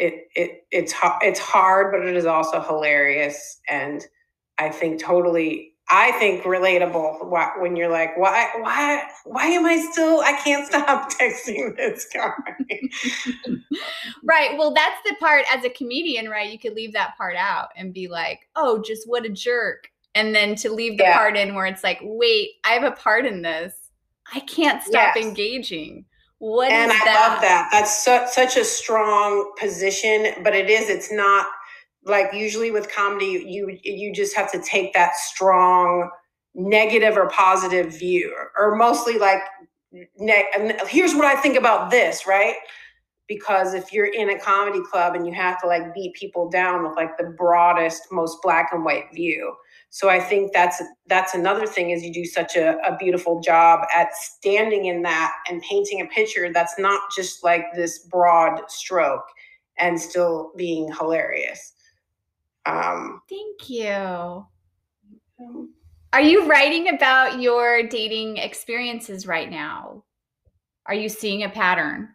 it 0.00 0.28
it 0.34 0.66
it's 0.72 0.94
it's 1.22 1.38
hard, 1.38 1.92
but 1.92 2.06
it 2.06 2.16
is 2.16 2.26
also 2.26 2.60
hilarious, 2.60 3.60
and 3.68 4.04
I 4.58 4.70
think 4.70 5.00
totally. 5.00 5.68
I 5.92 6.12
think 6.12 6.44
relatable 6.44 7.60
when 7.60 7.74
you're 7.74 7.88
like, 7.88 8.16
why, 8.16 8.48
why, 8.60 9.02
why 9.24 9.46
am 9.46 9.66
I 9.66 9.76
still? 9.90 10.20
I 10.20 10.34
can't 10.34 10.64
stop 10.64 11.10
texting 11.20 11.76
this 11.76 12.06
guy. 12.14 12.30
right. 14.22 14.56
Well, 14.56 14.72
that's 14.72 15.00
the 15.04 15.16
part 15.18 15.46
as 15.52 15.64
a 15.64 15.70
comedian, 15.70 16.28
right? 16.28 16.48
You 16.48 16.60
could 16.60 16.74
leave 16.74 16.92
that 16.92 17.16
part 17.16 17.34
out 17.34 17.70
and 17.74 17.92
be 17.92 18.06
like, 18.06 18.48
oh, 18.54 18.80
just 18.80 19.08
what 19.08 19.26
a 19.26 19.30
jerk, 19.30 19.88
and 20.14 20.32
then 20.32 20.54
to 20.56 20.72
leave 20.72 20.96
the 20.96 21.02
yeah. 21.02 21.16
part 21.16 21.36
in 21.36 21.56
where 21.56 21.66
it's 21.66 21.82
like, 21.82 21.98
wait, 22.02 22.50
I 22.62 22.70
have 22.70 22.84
a 22.84 22.92
part 22.92 23.26
in 23.26 23.42
this. 23.42 23.74
I 24.32 24.40
can't 24.40 24.80
stop 24.84 25.16
yes. 25.16 25.24
engaging. 25.24 26.04
What 26.40 26.72
and 26.72 26.90
I 26.90 26.98
that? 27.04 27.28
love 27.32 27.42
that. 27.42 27.68
That's 27.70 28.02
su- 28.04 28.26
such 28.28 28.56
a 28.56 28.64
strong 28.64 29.52
position, 29.58 30.42
but 30.42 30.54
it 30.56 30.70
is. 30.70 30.88
It's 30.88 31.12
not 31.12 31.46
like 32.04 32.32
usually 32.32 32.70
with 32.70 32.90
comedy, 32.90 33.44
you 33.46 33.78
you 33.82 34.12
just 34.14 34.34
have 34.34 34.50
to 34.52 34.62
take 34.62 34.94
that 34.94 35.16
strong 35.16 36.10
negative 36.54 37.16
or 37.18 37.28
positive 37.28 37.96
view, 37.96 38.34
or 38.58 38.74
mostly 38.74 39.18
like, 39.18 39.42
ne- 40.18 40.76
here's 40.88 41.14
what 41.14 41.26
I 41.26 41.36
think 41.36 41.58
about 41.58 41.90
this, 41.90 42.26
right? 42.26 42.54
Because 43.30 43.74
if 43.74 43.92
you're 43.92 44.12
in 44.12 44.30
a 44.30 44.38
comedy 44.40 44.80
club 44.90 45.14
and 45.14 45.24
you 45.24 45.32
have 45.32 45.60
to 45.60 45.68
like 45.68 45.94
beat 45.94 46.14
people 46.14 46.50
down 46.50 46.82
with 46.82 46.96
like 46.96 47.16
the 47.16 47.32
broadest, 47.38 48.08
most 48.10 48.42
black 48.42 48.70
and 48.72 48.84
white 48.84 49.04
view, 49.14 49.54
so 49.88 50.08
I 50.08 50.18
think 50.18 50.52
that's 50.52 50.82
that's 51.06 51.32
another 51.32 51.64
thing 51.64 51.90
is 51.90 52.02
you 52.02 52.12
do 52.12 52.24
such 52.24 52.56
a, 52.56 52.76
a 52.84 52.96
beautiful 52.98 53.40
job 53.40 53.86
at 53.94 54.16
standing 54.16 54.86
in 54.86 55.02
that 55.02 55.32
and 55.48 55.62
painting 55.62 56.00
a 56.00 56.06
picture 56.06 56.52
that's 56.52 56.76
not 56.76 57.00
just 57.14 57.44
like 57.44 57.66
this 57.72 58.00
broad 58.00 58.68
stroke 58.68 59.26
and 59.78 60.00
still 60.00 60.50
being 60.56 60.92
hilarious. 60.98 61.72
Um, 62.66 63.22
Thank 63.28 63.70
you. 63.70 64.44
Are 66.12 66.20
you 66.20 66.48
writing 66.48 66.88
about 66.88 67.40
your 67.40 67.84
dating 67.84 68.38
experiences 68.38 69.24
right 69.24 69.48
now? 69.48 70.02
Are 70.86 70.94
you 70.94 71.08
seeing 71.08 71.44
a 71.44 71.48
pattern? 71.48 72.08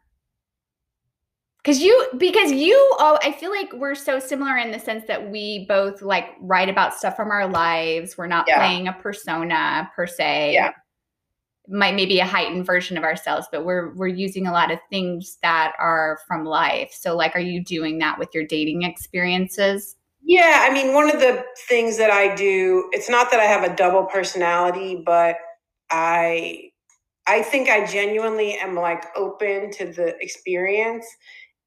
Because 1.66 1.82
you 1.82 2.08
because 2.18 2.52
you 2.52 2.76
oh 3.00 3.18
i 3.24 3.32
feel 3.32 3.50
like 3.50 3.74
we're 3.74 3.96
so 3.96 4.20
similar 4.20 4.56
in 4.58 4.72
the 4.72 4.78
sense 4.78 5.04
that 5.08 5.32
we 5.32 5.66
both 5.68 6.04
like 6.04 6.28
write 6.40 6.70
about 6.70 6.94
stuff 6.94 7.16
from 7.16 7.32
our 7.32 7.48
lives. 7.48 8.18
We're 8.18 8.28
not 8.28 8.46
yeah. 8.48 8.58
playing 8.58 8.88
a 8.88 8.94
persona 8.94 9.92
per 9.96 10.06
se. 10.06 10.54
Yeah. 10.54 10.72
Might 11.68 11.96
maybe 11.96 12.20
a 12.20 12.26
heightened 12.26 12.66
version 12.66 12.98
of 12.98 13.04
ourselves 13.04 13.48
but 13.52 13.66
we're 13.66 13.96
we're 13.96 14.08
using 14.08 14.46
a 14.46 14.52
lot 14.52 14.72
of 14.72 14.80
things 14.92 15.40
that 15.42 15.74
are 15.80 16.20
from 16.28 16.46
life. 16.46 16.92
So 16.94 17.16
like 17.16 17.36
are 17.36 17.40
you 17.42 17.64
doing 17.64 17.98
that 18.00 18.20
with 18.20 18.30
your 18.34 18.46
dating 18.46 18.84
experiences? 18.84 19.96
Yeah 20.22 20.68
i 20.68 20.74
mean 20.74 20.94
one 20.94 21.10
of 21.10 21.20
the 21.20 21.44
things 21.68 21.98
that 21.98 22.10
i 22.10 22.34
do 22.34 22.90
it's 22.92 23.10
not 23.10 23.30
that 23.30 23.40
i 23.40 23.44
have 23.44 23.64
a 23.64 23.76
double 23.76 24.06
personality 24.06 25.04
but 25.06 25.36
i 25.92 26.72
i 27.28 27.44
think 27.44 27.70
i 27.70 27.86
genuinely 27.86 28.56
am 28.56 28.74
like 28.74 29.06
open 29.16 29.70
to 29.70 29.86
the 29.86 30.18
experience 30.20 31.06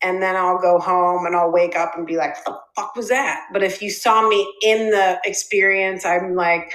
and 0.03 0.23
then 0.23 0.37
I'll 0.37 0.59
go 0.59 0.79
home 0.79 1.27
and 1.27 1.35
I'll 1.35 1.51
wake 1.51 1.77
up 1.77 1.93
and 1.97 2.07
be 2.07 2.17
like, 2.17 2.37
what 2.47 2.63
the 2.75 2.83
fuck 2.83 2.97
was 2.97 3.09
that? 3.09 3.47
But 3.53 3.63
if 3.63 3.83
you 3.83 3.91
saw 3.91 4.29
me 4.29 4.53
in 4.63 4.91
the 4.91 5.19
experience, 5.25 6.05
I'm 6.05 6.35
like, 6.35 6.73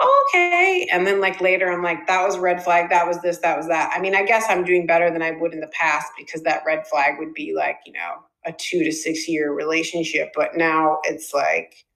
oh, 0.00 0.26
okay. 0.28 0.88
And 0.92 1.06
then 1.06 1.20
like 1.20 1.40
later, 1.40 1.70
I'm 1.70 1.82
like, 1.82 2.06
that 2.06 2.24
was 2.24 2.38
red 2.38 2.62
flag. 2.62 2.90
That 2.90 3.06
was 3.06 3.20
this, 3.22 3.38
that 3.38 3.56
was 3.56 3.68
that. 3.68 3.92
I 3.94 4.00
mean, 4.00 4.14
I 4.14 4.22
guess 4.24 4.46
I'm 4.48 4.64
doing 4.64 4.86
better 4.86 5.10
than 5.10 5.22
I 5.22 5.32
would 5.32 5.54
in 5.54 5.60
the 5.60 5.68
past 5.68 6.12
because 6.18 6.42
that 6.42 6.62
red 6.66 6.86
flag 6.86 7.14
would 7.18 7.34
be 7.34 7.54
like, 7.54 7.78
you 7.86 7.92
know, 7.94 8.22
a 8.44 8.52
two 8.52 8.84
to 8.84 8.92
six 8.92 9.28
year 9.28 9.52
relationship. 9.52 10.30
But 10.34 10.56
now 10.56 10.98
it's 11.04 11.32
like, 11.32 11.86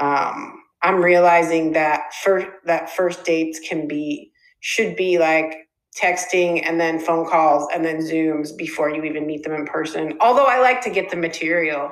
um, 0.00 0.62
I'm 0.82 1.02
realizing 1.02 1.72
that 1.72 2.12
first 2.22 2.46
that 2.66 2.90
first 2.90 3.24
dates 3.24 3.58
can 3.58 3.88
be 3.88 4.32
should 4.60 4.96
be 4.96 5.18
like 5.18 5.68
texting 6.00 6.66
and 6.66 6.80
then 6.80 6.98
phone 6.98 7.28
calls 7.28 7.68
and 7.72 7.84
then 7.84 7.98
Zooms 7.98 8.56
before 8.56 8.90
you 8.90 9.02
even 9.04 9.26
meet 9.26 9.44
them 9.44 9.52
in 9.52 9.64
person. 9.64 10.16
Although 10.20 10.46
I 10.46 10.60
like 10.60 10.80
to 10.82 10.90
get 10.90 11.10
the 11.10 11.16
material, 11.16 11.90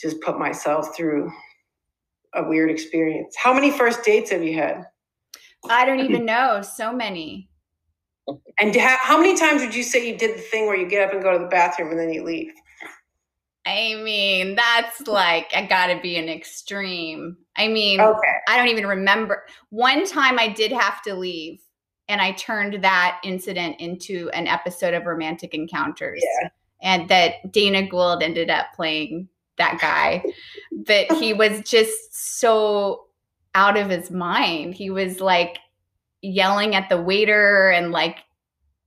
just 0.00 0.20
put 0.20 0.38
myself 0.38 0.96
through 0.96 1.30
a 2.34 2.42
weird 2.42 2.70
experience. 2.70 3.36
How 3.36 3.52
many 3.54 3.70
first 3.70 4.04
dates 4.04 4.30
have 4.30 4.42
you 4.42 4.54
had? 4.54 4.84
I 5.68 5.84
don't 5.84 6.00
even 6.00 6.24
know. 6.24 6.62
So 6.62 6.92
many. 6.92 7.48
And 8.60 8.74
how 8.76 9.18
many 9.18 9.36
times 9.36 9.62
would 9.62 9.74
you 9.74 9.82
say 9.82 10.08
you 10.08 10.16
did 10.16 10.36
the 10.36 10.42
thing 10.42 10.66
where 10.66 10.76
you 10.76 10.88
get 10.88 11.06
up 11.06 11.14
and 11.14 11.22
go 11.22 11.32
to 11.32 11.38
the 11.38 11.46
bathroom 11.46 11.90
and 11.90 11.98
then 11.98 12.12
you 12.12 12.24
leave? 12.24 12.52
I 13.64 13.94
mean, 14.02 14.56
that's 14.56 15.06
like 15.06 15.52
I 15.54 15.66
gotta 15.66 16.00
be 16.00 16.16
an 16.16 16.28
extreme. 16.28 17.36
I 17.56 17.68
mean, 17.68 18.00
okay. 18.00 18.36
I 18.48 18.56
don't 18.56 18.68
even 18.68 18.86
remember. 18.86 19.44
One 19.70 20.04
time 20.04 20.38
I 20.38 20.48
did 20.48 20.72
have 20.72 21.00
to 21.02 21.14
leave 21.14 21.60
and 22.08 22.20
I 22.20 22.32
turned 22.32 22.82
that 22.82 23.20
incident 23.24 23.76
into 23.80 24.28
an 24.30 24.46
episode 24.46 24.94
of 24.94 25.06
Romantic 25.06 25.54
Encounters. 25.54 26.22
Yeah. 26.40 26.48
And 26.82 27.08
that 27.08 27.52
Dana 27.52 27.86
Gould 27.86 28.22
ended 28.22 28.50
up 28.50 28.66
playing 28.74 29.28
that 29.56 29.78
guy. 29.80 30.24
But 30.86 31.12
he 31.18 31.32
was 31.32 31.60
just 31.68 31.96
so 32.38 33.06
out 33.54 33.76
of 33.76 33.88
his 33.88 34.10
mind. 34.10 34.74
He 34.74 34.90
was 34.90 35.20
like 35.20 35.58
yelling 36.22 36.74
at 36.74 36.88
the 36.88 37.00
waiter 37.00 37.70
and 37.70 37.92
like 37.92 38.18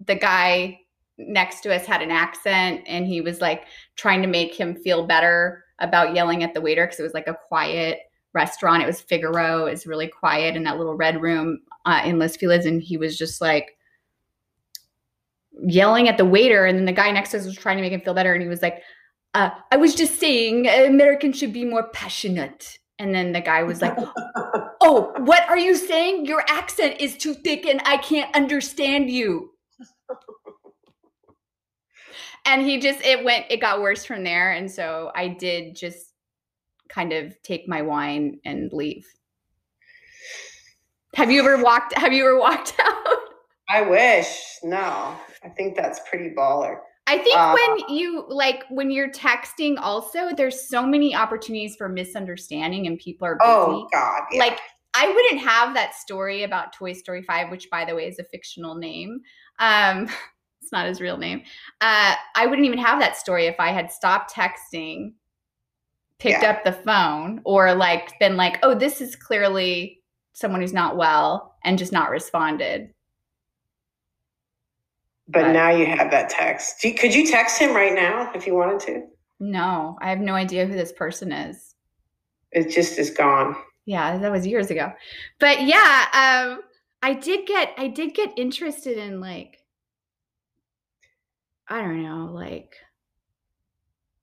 the 0.06 0.16
guy 0.16 0.80
next 1.18 1.62
to 1.62 1.74
us 1.74 1.86
had 1.86 2.02
an 2.02 2.12
accent 2.12 2.82
and 2.86 3.08
he 3.08 3.22
was 3.22 3.40
like 3.40 3.66
trying 3.96 4.22
to 4.22 4.28
make 4.28 4.54
him 4.54 4.76
feel 4.76 5.06
better 5.06 5.64
about 5.80 6.14
yelling 6.14 6.44
at 6.44 6.54
the 6.54 6.62
waiter 6.62 6.86
because 6.86 7.00
it 7.00 7.04
was 7.04 7.14
like 7.14 7.28
a 7.28 7.38
quiet 7.48 8.00
restaurant. 8.34 8.84
It 8.84 8.88
was 8.88 9.02
Figaro. 9.02 9.66
It 9.66 9.72
was 9.72 9.88
really 9.88 10.08
quiet 10.08 10.56
in 10.56 10.64
that 10.64 10.78
little 10.78 10.96
red 10.96 11.22
room 11.22 11.62
uh, 11.86 12.02
in 12.06 12.20
Los 12.20 12.36
Feliz, 12.36 12.66
and 12.66 12.82
he 12.82 12.98
was 12.98 13.18
just 13.18 13.42
like 13.42 13.78
yelling 15.66 16.08
at 16.10 16.18
the 16.18 16.26
waiter, 16.26 16.66
and 16.66 16.78
then 16.78 16.86
the 16.86 16.92
guy 16.92 17.12
next 17.12 17.32
to 17.32 17.38
us 17.38 17.46
was 17.46 17.56
trying 17.56 17.78
to 17.78 17.82
make 17.82 17.92
him 17.92 18.02
feel 18.02 18.14
better, 18.14 18.34
and 18.34 18.42
he 18.42 18.50
was 18.50 18.62
like, 18.62 18.82
uh, 19.34 19.50
"I 19.72 19.78
was 19.78 19.96
just 19.96 20.20
saying, 20.20 20.68
Americans 20.68 21.38
should 21.38 21.54
be 21.54 21.66
more 21.66 21.90
passionate." 21.90 22.78
And 22.98 23.14
then 23.14 23.34
the 23.34 23.42
guy 23.42 23.64
was 23.64 23.82
like, 23.82 23.98
"Oh, 24.82 25.14
what 25.18 25.48
are 25.50 25.58
you 25.58 25.76
saying? 25.76 26.26
Your 26.26 26.44
accent 26.48 26.98
is 27.00 27.18
too 27.18 27.34
thick, 27.34 27.66
and 27.66 27.82
I 27.86 27.98
can't 27.98 28.34
understand 28.36 29.10
you." 29.10 29.52
and 32.46 32.62
he 32.62 32.80
just 32.80 33.04
it 33.04 33.24
went 33.24 33.46
it 33.50 33.60
got 33.60 33.82
worse 33.82 34.06
from 34.06 34.24
there 34.24 34.52
and 34.52 34.70
so 34.70 35.12
i 35.16 35.28
did 35.28 35.76
just 35.76 36.14
kind 36.90 37.14
of 37.14 37.42
take 37.42 37.68
my 37.68 37.82
wine 37.82 38.40
and 38.46 38.72
leave. 38.72 39.08
Have 41.16 41.32
you 41.32 41.40
ever 41.40 41.62
walked 41.64 41.98
have 41.98 42.14
you 42.14 42.24
ever 42.26 42.38
walked 42.40 42.76
out? 42.80 43.18
I 43.70 43.82
wish. 43.82 44.58
No. 44.64 45.16
I 45.44 45.50
think 45.56 45.76
that's 45.76 46.00
pretty 46.10 46.30
baller. 46.38 46.78
I 47.08 47.18
think 47.20 47.38
uh, 47.38 47.56
when 47.56 47.96
you 47.98 48.26
like 48.28 48.64
when 48.70 48.90
you're 48.92 49.12
texting 49.12 49.76
also 49.80 50.34
there's 50.36 50.68
so 50.68 50.86
many 50.86 51.16
opportunities 51.16 51.76
for 51.76 51.88
misunderstanding 51.88 52.88
and 52.88 52.98
people 53.00 53.28
are 53.28 53.36
busy. 53.36 53.50
Oh 53.50 53.88
god. 53.92 54.24
Yeah. 54.32 54.40
Like 54.40 54.60
I 54.94 55.08
wouldn't 55.08 55.42
have 55.42 55.74
that 55.76 55.94
story 55.96 56.44
about 56.44 56.74
Toy 56.74 56.94
Story 56.94 57.22
5 57.22 57.50
which 57.52 57.70
by 57.70 57.86
the 57.86 57.96
way 57.96 58.08
is 58.08 58.20
a 58.20 58.24
fictional 58.24 58.76
name. 58.76 59.20
Um 59.60 60.10
it's 60.62 60.72
not 60.72 60.88
his 60.88 61.00
real 61.00 61.18
name. 61.18 61.44
Uh, 61.80 62.16
I 62.36 62.48
wouldn't 62.48 62.66
even 62.66 62.80
have 62.80 63.00
that 63.00 63.16
story 63.16 63.46
if 63.46 63.56
I 63.60 63.70
had 63.72 63.92
stopped 63.92 64.34
texting, 64.34 65.14
picked 66.18 66.42
Yeah. 66.42 66.50
up 66.50 66.64
the 66.64 66.72
phone, 66.72 67.42
or 67.46 67.76
like 67.76 68.18
been 68.20 68.36
like, 68.36 68.58
oh, 68.64 68.74
this 68.74 69.00
is 69.00 69.16
clearly 69.16 70.02
someone 70.36 70.60
who's 70.60 70.74
not 70.74 70.98
well 70.98 71.56
and 71.64 71.78
just 71.80 71.94
not 71.94 72.10
responded. 72.10 72.92
But 75.30 75.44
Right. 75.44 75.54
now 75.54 75.70
you 75.72 75.86
have 75.86 76.12
that 76.12 76.30
text. 76.30 76.84
You- 76.84 76.94
could 76.94 77.16
you 77.16 77.26
text 77.26 77.58
him 77.58 77.74
right 77.74 77.94
now 77.94 78.32
if 78.36 78.46
you 78.46 78.54
wanted 78.54 78.80
to? 78.82 79.08
No, 79.40 79.98
I 80.02 80.10
have 80.10 80.20
no 80.20 80.34
idea 80.36 80.66
who 80.66 80.74
this 80.74 80.92
person 80.92 81.32
is. 81.32 81.74
It 82.52 82.70
just 82.70 83.00
is 83.00 83.10
gone. 83.10 83.56
Yeah, 83.86 84.18
that 84.18 84.32
was 84.32 84.46
years 84.46 84.70
ago. 84.70 84.92
But 85.40 85.62
yeah, 85.64 86.06
um, 86.14 86.62
I 87.02 87.14
did 87.14 87.48
get 87.48 87.74
I 87.78 87.88
did 87.88 88.14
get 88.14 88.32
interested 88.38 88.98
in 88.98 89.20
like 89.22 89.58
I 91.68 91.82
don't 91.82 92.04
know, 92.04 92.30
like 92.32 92.76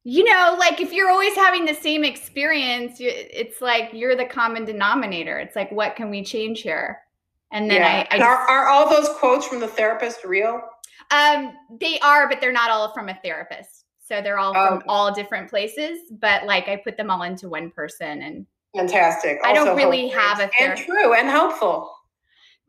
you 0.05 0.25
know, 0.25 0.57
like 0.59 0.81
if 0.81 0.93
you're 0.93 1.11
always 1.11 1.35
having 1.37 1.65
the 1.65 1.75
same 1.75 2.05
experience, 2.05 2.97
it's 2.99 3.61
like 3.61 3.91
you're 3.93 4.17
the 4.17 4.25
common 4.25 4.65
denominator. 4.65 5.39
It's 5.39 5.55
like 5.57 5.71
what 5.71 5.95
can 5.97 6.11
we 6.11 6.25
change 6.25 6.63
here? 6.63 7.01
And 7.53 7.71
then 7.71 7.83
yeah. 7.83 8.07
I, 8.11 8.15
I 8.15 8.15
And 8.15 8.23
are, 8.23 8.37
are 8.37 8.69
all 8.69 8.89
those 8.91 9.09
quotes 9.19 9.47
from 9.47 9.61
the 9.61 9.69
therapist 9.69 10.25
real? 10.25 10.61
um 11.11 11.53
they 11.81 11.99
are, 12.01 12.29
but 12.29 12.41
they're 12.41 12.53
not 12.53 12.71
all 12.71 12.93
from 12.95 13.09
a 13.09 13.19
therapist. 13.23 13.85
So 13.99 14.21
they're 14.23 14.39
all 14.39 14.53
from 14.55 14.79
Oh. 14.79 14.83
all 14.89 15.15
different 15.15 15.49
places, 15.51 16.01
but 16.21 16.45
like 16.47 16.69
I 16.69 16.77
put 16.77 16.97
them 16.97 17.11
all 17.11 17.23
into 17.23 17.49
one 17.49 17.71
person 17.71 18.23
and 18.23 18.47
Fantastic. 18.75 19.39
I 19.45 19.53
don't 19.53 19.69
Also 19.69 19.77
really 19.77 20.09
hopeful 20.09 20.21
have 20.21 20.41
a 20.41 20.51
and 20.63 20.79
true 20.79 21.13
and 21.15 21.29
helpful. 21.29 21.95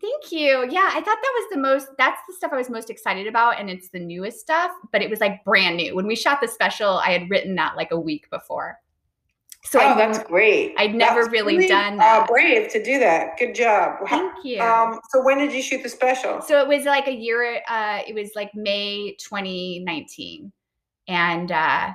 Thank 0.04 0.34
you. 0.34 0.68
Yeah, 0.70 0.90
I 0.92 0.96
thought 0.96 1.06
that 1.22 1.34
was 1.36 1.48
the 1.54 1.60
most 1.60 1.88
that's 1.98 2.20
the 2.28 2.34
stuff 2.34 2.52
I 2.52 2.58
was 2.58 2.70
most 2.70 2.90
excited 2.90 3.26
about 3.26 3.58
and 3.58 3.70
it's 3.70 3.88
the 3.88 4.00
newest 4.00 4.42
stuff, 4.42 4.70
but 4.92 5.02
it 5.02 5.10
was 5.10 5.22
like 5.22 5.42
brand 5.46 5.78
new. 5.78 5.96
When 5.96 6.06
we 6.08 6.16
shot 6.16 6.42
the 6.42 6.48
special, 6.50 6.98
I 6.98 7.12
had 7.12 7.30
written 7.30 7.56
that 7.56 7.78
like 7.78 7.92
a 7.92 8.00
week 8.00 8.30
before. 8.30 8.78
So 9.64 9.80
oh, 9.80 9.88
I 9.88 9.96
that's 9.96 10.20
great. 10.28 10.74
I'd 10.78 10.94
never 10.94 11.22
That's 11.22 11.32
really 11.32 11.68
done 11.70 11.94
Uh, 11.94 11.98
that. 12.00 12.28
brave 12.28 12.70
to 12.74 12.84
do 12.84 13.00
that. 13.00 13.38
Good 13.40 13.56
job. 13.56 14.00
Thank 14.10 14.34
you. 14.44 14.60
Um, 14.62 15.00
so 15.10 15.24
when 15.24 15.38
did 15.38 15.54
you 15.54 15.62
shoot 15.62 15.82
the 15.84 15.88
special? 15.90 16.42
so 16.42 16.60
it 16.60 16.68
was 16.68 16.84
like 16.84 17.08
a 17.08 17.16
year 17.16 17.62
uh 17.70 18.02
it 18.06 18.14
was 18.14 18.32
like 18.36 18.54
May 18.54 19.16
2019. 19.20 20.52
And 21.08 21.50
uh 21.50 21.92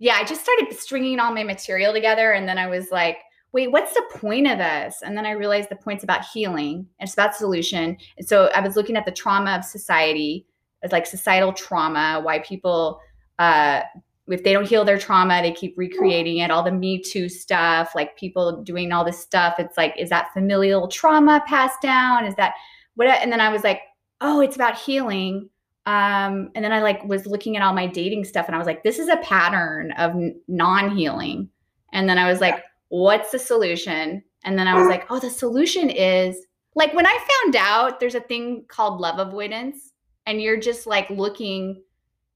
yeah, 0.00 0.14
I 0.16 0.24
just 0.24 0.42
started 0.42 0.76
stringing 0.76 1.20
all 1.20 1.32
my 1.32 1.44
material 1.44 1.92
together 1.92 2.32
and 2.32 2.48
then 2.48 2.58
I 2.58 2.66
was 2.66 2.90
like 2.90 3.18
Wait, 3.56 3.72
what's 3.72 3.94
the 3.94 4.04
point 4.12 4.46
of 4.46 4.58
this? 4.58 5.00
And 5.02 5.16
then 5.16 5.24
I 5.24 5.30
realized 5.30 5.70
the 5.70 5.76
point's 5.76 6.04
about 6.04 6.26
healing. 6.26 6.86
It's 7.00 7.14
about 7.14 7.34
solution. 7.34 7.96
And 8.18 8.28
so 8.28 8.50
I 8.54 8.60
was 8.60 8.76
looking 8.76 8.98
at 8.98 9.06
the 9.06 9.10
trauma 9.10 9.52
of 9.52 9.64
society, 9.64 10.44
as 10.82 10.92
like 10.92 11.06
societal 11.06 11.54
trauma, 11.54 12.20
why 12.22 12.40
people 12.40 13.00
uh 13.38 13.80
if 14.28 14.44
they 14.44 14.52
don't 14.52 14.68
heal 14.68 14.84
their 14.84 14.98
trauma, 14.98 15.40
they 15.40 15.52
keep 15.52 15.72
recreating 15.78 16.36
it, 16.36 16.50
all 16.50 16.62
the 16.62 16.70
Me 16.70 17.00
Too 17.00 17.30
stuff, 17.30 17.94
like 17.94 18.18
people 18.18 18.62
doing 18.62 18.92
all 18.92 19.06
this 19.06 19.18
stuff. 19.18 19.54
It's 19.58 19.78
like, 19.78 19.94
is 19.96 20.10
that 20.10 20.34
familial 20.34 20.86
trauma 20.86 21.42
passed 21.46 21.80
down? 21.80 22.26
Is 22.26 22.34
that 22.34 22.52
what? 22.96 23.08
And 23.08 23.32
then 23.32 23.40
I 23.40 23.48
was 23.48 23.64
like, 23.64 23.80
oh, 24.20 24.40
it's 24.40 24.56
about 24.56 24.76
healing. 24.76 25.48
Um, 25.86 26.50
and 26.54 26.62
then 26.62 26.72
I 26.72 26.82
like 26.82 27.02
was 27.04 27.24
looking 27.24 27.56
at 27.56 27.62
all 27.62 27.72
my 27.72 27.86
dating 27.86 28.24
stuff 28.26 28.48
and 28.48 28.54
I 28.54 28.58
was 28.58 28.66
like, 28.66 28.82
this 28.82 28.98
is 28.98 29.08
a 29.08 29.16
pattern 29.16 29.92
of 29.92 30.14
non-healing. 30.46 31.48
And 31.94 32.06
then 32.06 32.18
I 32.18 32.30
was 32.30 32.42
like, 32.42 32.62
what's 32.88 33.30
the 33.32 33.38
solution? 33.38 34.22
And 34.44 34.58
then 34.58 34.68
I 34.68 34.74
was 34.74 34.88
like, 34.88 35.10
oh, 35.10 35.18
the 35.18 35.30
solution 35.30 35.90
is 35.90 36.36
like 36.74 36.92
when 36.94 37.06
I 37.06 37.26
found 37.42 37.56
out 37.56 38.00
there's 38.00 38.14
a 38.14 38.20
thing 38.20 38.64
called 38.68 39.00
love 39.00 39.18
avoidance, 39.18 39.92
and 40.26 40.42
you're 40.42 40.60
just 40.60 40.86
like 40.86 41.08
looking 41.10 41.82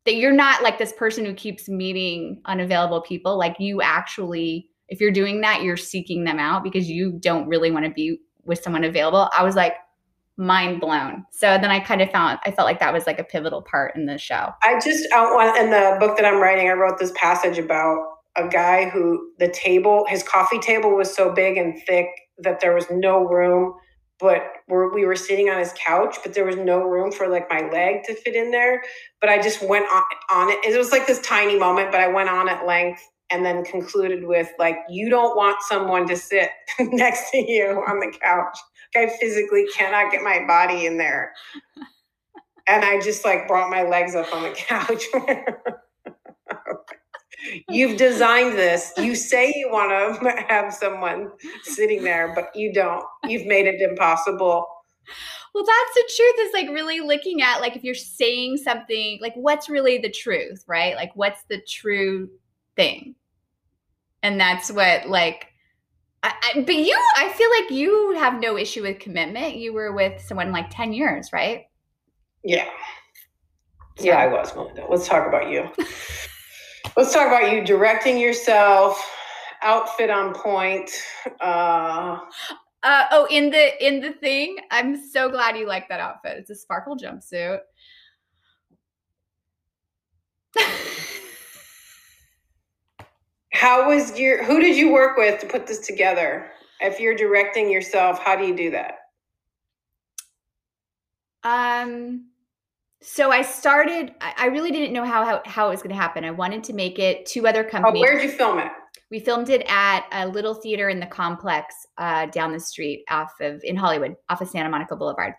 that 0.07 0.15
you're 0.15 0.33
not 0.33 0.63
like 0.63 0.79
this 0.79 0.93
person 0.93 1.25
who 1.25 1.35
keeps 1.35 1.69
meeting 1.69 2.41
unavailable 2.47 3.03
people. 3.03 3.39
Like 3.39 3.57
you 3.59 3.83
actually, 3.83 4.69
if 4.89 5.01
you're 5.01 5.13
doing 5.13 5.43
that, 5.43 5.63
you're 5.63 5.77
seeking 5.77 6.25
them 6.25 6.39
out 6.39 6.65
because 6.65 6.89
you 6.89 7.13
don't 7.21 7.49
really 7.49 7.71
want 7.71 7.85
to 7.85 7.91
be 7.91 8.19
with 8.45 8.63
someone 8.63 8.85
available. 8.85 9.29
I 9.37 9.45
was 9.45 9.55
like 9.55 9.75
mind 10.37 10.81
blown. 10.81 11.25
So 11.33 11.59
then 11.59 11.71
I 11.71 11.79
kind 11.81 12.01
of 12.01 12.11
found 12.11 12.39
I 12.45 12.51
felt 12.51 12.67
like 12.67 12.81
that 12.81 12.93
was 12.93 13.07
like 13.07 13.19
a 13.19 13.25
pivotal 13.25 13.63
part 13.63 13.95
in 13.95 14.07
the 14.07 14.17
show. 14.17 14.49
I 14.63 14.81
just 14.83 15.07
uh, 15.13 15.17
out 15.17 15.35
one 15.35 15.57
in 15.59 15.71
the 15.71 15.97
book 16.01 16.17
that 16.17 16.25
I'm 16.25 16.41
writing. 16.41 16.69
I 16.69 16.73
wrote 16.73 16.99
this 16.99 17.13
passage 17.15 17.59
about 17.59 18.10
a 18.37 18.49
guy 18.49 18.89
who 18.89 19.33
the 19.39 19.49
table, 19.49 20.05
his 20.09 20.23
coffee 20.23 20.59
table 20.59 20.95
was 20.95 21.15
so 21.15 21.33
big 21.33 21.57
and 21.57 21.81
thick 21.87 22.09
that 22.39 22.61
there 22.61 22.75
was 22.75 22.87
no 22.91 23.27
room. 23.27 23.75
But 24.19 24.43
we're, 24.69 24.93
we 24.95 25.07
were 25.07 25.17
sitting 25.17 25.49
on 25.49 25.59
his 25.59 25.73
couch, 25.85 26.17
but 26.23 26.35
there 26.35 26.45
was 26.45 26.57
no 26.57 26.83
room 26.83 27.11
for 27.11 27.27
like 27.27 27.49
my 27.51 27.71
leg 27.71 28.05
to 28.05 28.15
fit 28.15 28.37
in 28.37 28.51
there. 28.51 28.83
But 29.21 29.31
I 29.31 29.41
just 29.41 29.63
went 29.63 29.87
on, 29.91 30.03
on 30.31 30.51
it. 30.51 30.59
It 30.65 30.77
was 30.77 30.93
like 30.93 31.07
this 31.07 31.21
tiny 31.23 31.59
moment, 31.59 31.91
but 31.91 32.01
I 32.01 32.09
went 32.09 32.29
on 32.29 32.49
at 32.49 32.67
length 32.67 33.03
and 33.31 33.45
then 33.45 33.65
concluded 33.65 34.27
with 34.27 34.51
like, 34.59 34.77
you 34.91 35.09
don't 35.09 35.37
want 35.37 35.63
someone 35.63 36.07
to 36.09 36.17
sit 36.17 36.51
next 36.81 37.31
to 37.31 37.39
you 37.39 37.83
on 37.89 38.01
the 38.01 38.13
couch. 38.21 38.59
I 38.95 39.11
physically 39.21 39.67
cannot 39.75 40.13
get 40.13 40.23
my 40.23 40.45
body 40.47 40.87
in 40.87 40.99
there. 40.99 41.33
And 42.67 42.85
I 42.85 43.01
just 43.01 43.25
like 43.25 43.49
brought 43.49 43.71
my 43.71 43.83
legs 43.83 44.15
up 44.15 44.33
on 44.35 44.43
the 44.43 44.51
couch. 44.55 45.05
You've 47.69 47.97
designed 47.97 48.59
this. 48.59 48.93
You 48.97 49.15
say 49.15 49.53
you 49.57 49.71
want 49.71 50.21
to 50.21 50.43
have 50.49 50.73
someone 50.73 51.31
sitting 51.63 52.03
there, 52.03 52.33
but 52.35 52.51
you 52.55 52.73
don't. 52.73 53.05
You've 53.27 53.47
made 53.47 53.67
it 53.67 53.81
impossible. 53.81 54.67
Well, 55.55 55.65
that's 55.65 55.95
the 55.95 56.13
truth 56.17 56.47
is 56.47 56.53
like 56.53 56.69
really 56.69 57.01
looking 57.01 57.43
at 57.43 57.61
like 57.61 57.77
if 57.77 57.83
you're 57.83 57.95
saying 57.95 58.59
something, 58.59 59.19
like 59.21 59.35
what's 59.35 59.69
really 59.69 59.99
the 59.99 60.11
truth, 60.11 60.65
right? 60.69 60.95
Like 60.95 61.11
what's 61.15 61.43
the 61.45 61.61
true 61.61 62.31
thing? 62.77 63.15
And 64.23 64.39
that's 64.39 64.71
what 64.71 65.09
like 65.09 65.49
I, 66.23 66.35
I, 66.43 66.61
but 66.61 66.77
you 66.77 66.97
I 67.17 67.31
feel 67.31 67.51
like 67.59 67.71
you 67.71 68.15
have 68.19 68.41
no 68.41 68.57
issue 68.57 68.83
with 68.83 69.01
commitment. 69.01 69.57
You 69.57 69.73
were 69.73 69.93
with 69.93 70.21
someone 70.21 70.53
like 70.53 70.67
10 70.71 70.93
years, 70.93 71.33
right? 71.33 71.65
Yeah. 72.45 72.69
Yeah, 73.99 74.17
I 74.17 74.29
was, 74.29 74.55
Melinda. 74.55 74.87
Let's 74.89 75.09
talk 75.09 75.27
about 75.27 75.51
you. 75.51 75.69
Let's 76.97 77.13
talk 77.13 77.29
about 77.29 77.53
you 77.53 77.65
directing 77.65 78.19
yourself, 78.19 79.01
outfit 79.63 80.11
on 80.11 80.35
point. 80.35 80.91
Uh, 81.41 82.19
Uh, 82.83 83.05
oh, 83.11 83.27
in 83.31 83.51
the 83.51 83.87
in 83.87 84.01
the 84.01 84.13
thing, 84.13 84.57
I'm 84.71 84.97
so 84.97 85.29
glad 85.29 85.57
you 85.57 85.67
like 85.67 85.89
that 85.91 86.01
outfit. 86.01 86.39
It's 86.39 86.49
a 86.49 86.55
sparkle 86.55 86.97
jumpsuit. 86.97 87.61
how 93.53 93.87
was 93.89 94.19
your, 94.19 94.43
who 94.43 94.59
did 94.59 94.77
you 94.77 94.91
work 94.91 95.19
with 95.19 95.41
to 95.41 95.47
put 95.47 95.67
this 95.67 95.81
together? 95.81 96.51
If 96.81 96.99
you're 96.99 97.15
directing 97.15 97.71
yourself, 97.71 98.19
how 98.19 98.35
do 98.35 98.47
you 98.47 98.57
do 98.57 98.71
that? 98.71 98.95
Um, 101.45 102.31
so 103.03 103.31
I 103.31 103.43
started. 103.43 104.15
I, 104.21 104.47
really 104.47 104.71
didn't 104.71 104.93
know 104.93 105.05
how, 105.05 105.25
how 105.25 105.43
how 105.47 105.67
it 105.69 105.71
was 105.71 105.83
going 105.83 105.95
to 105.95 106.01
happen. 106.01 106.25
I 106.25 106.31
wanted 106.31 106.63
to 106.65 106.73
make 106.73 106.99
it 106.99 107.27
two 107.27 107.47
other 107.47 107.67
Oh, 107.67 107.71
companies. 107.71 108.01
where'd 108.03 108.23
you 108.23 108.31
film 108.31 108.59
it? 108.59 108.71
we 109.11 109.19
filmed 109.19 109.49
it 109.49 109.65
at 109.69 110.07
a 110.13 110.29
little 110.29 110.55
theater 110.55 110.89
in 110.89 111.01
the 111.01 111.07
complex 111.07 111.75
uh, 111.99 112.27
down 112.27 112.53
the 112.53 112.61
street 112.61 113.05
off 113.11 113.33
of 113.41 113.61
in 113.65 113.75
Hollywood, 113.77 114.15
off 114.29 114.41
of 114.41 114.49
Santa 114.49 114.69
Monica 114.69 114.95
Boulevard. 114.97 115.35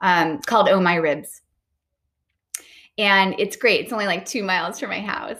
Um, 0.00 0.40
called 0.40 0.68
Oh 0.68 0.80
My 0.80 0.96
Ribs, 0.96 1.42
and 2.98 3.34
it's 3.38 3.56
great. 3.56 3.82
It's 3.84 3.92
only 3.92 4.06
like 4.06 4.24
two 4.24 4.42
miles 4.42 4.80
from 4.80 4.90
my 4.90 5.00
house. 5.00 5.38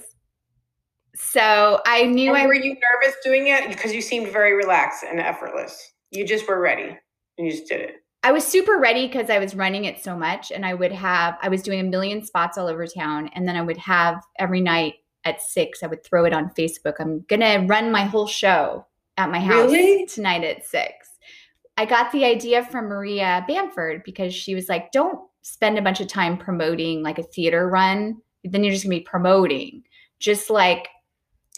So 1.14 1.80
I 1.86 2.04
knew 2.04 2.30
And 2.30 2.38
I 2.42 2.46
were 2.46 2.54
you 2.54 2.74
nervous 2.74 3.16
doing 3.24 3.48
it? 3.48 3.68
Because 3.68 3.92
you 3.92 4.00
seemed 4.00 4.32
very 4.32 4.54
relaxed 4.54 5.04
and 5.04 5.20
effortless. 5.20 5.92
You 6.10 6.26
just 6.26 6.48
were 6.48 6.60
ready 6.60 6.96
and 7.38 7.46
you 7.46 7.50
just 7.50 7.68
did 7.68 7.80
it. 7.80 7.96
I 8.24 8.32
was 8.32 8.46
super 8.46 8.78
ready 8.78 9.06
because 9.06 9.30
I 9.30 9.38
was 9.38 9.54
running 9.54 9.84
it 9.84 10.02
so 10.02 10.16
much, 10.16 10.52
and 10.52 10.64
I 10.64 10.74
would 10.74 10.92
have 10.92 11.36
I 11.42 11.48
was 11.48 11.62
doing 11.62 11.80
a 11.80 11.84
million 11.84 12.24
spots 12.24 12.56
all 12.58 12.68
over 12.68 12.86
town, 12.86 13.28
and 13.34 13.46
then 13.48 13.56
I 13.56 13.62
would 13.62 13.78
have 13.78 14.22
every 14.38 14.60
night 14.60 14.94
at 15.24 15.40
six. 15.40 15.82
I 15.82 15.86
would 15.86 16.04
throw 16.04 16.24
it 16.24 16.32
on 16.32 16.50
Facebook. 16.50 16.94
I'm 16.98 17.24
gonna 17.28 17.66
run 17.66 17.90
my 17.90 18.04
whole 18.04 18.26
show 18.26 18.86
at 19.16 19.30
my 19.30 19.40
house 19.40 19.70
Really? 19.70 20.06
tonight 20.06 20.44
at 20.44 20.64
six. 20.64 21.08
I 21.76 21.84
got 21.86 22.12
the 22.12 22.24
idea 22.24 22.64
from 22.64 22.86
Maria 22.86 23.44
Bamford 23.48 24.02
because 24.04 24.34
she 24.34 24.54
was 24.54 24.68
like, 24.68 24.92
"Don't 24.92 25.18
spend 25.42 25.78
a 25.78 25.82
bunch 25.82 26.00
of 26.00 26.06
time 26.06 26.38
promoting 26.38 27.02
like 27.02 27.18
a 27.18 27.22
theater 27.24 27.68
run. 27.68 28.16
Then 28.44 28.64
you're 28.64 28.72
just 28.72 28.84
gonna 28.84 28.96
be 28.96 29.00
promoting. 29.00 29.82
Just 30.18 30.50
like 30.50 30.88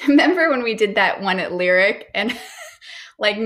remember 0.08 0.50
when 0.50 0.62
we 0.62 0.74
did 0.74 0.94
that 0.96 1.20
one 1.20 1.38
at 1.38 1.52
Lyric 1.52 2.10
and 2.14 2.36
like 3.18 3.36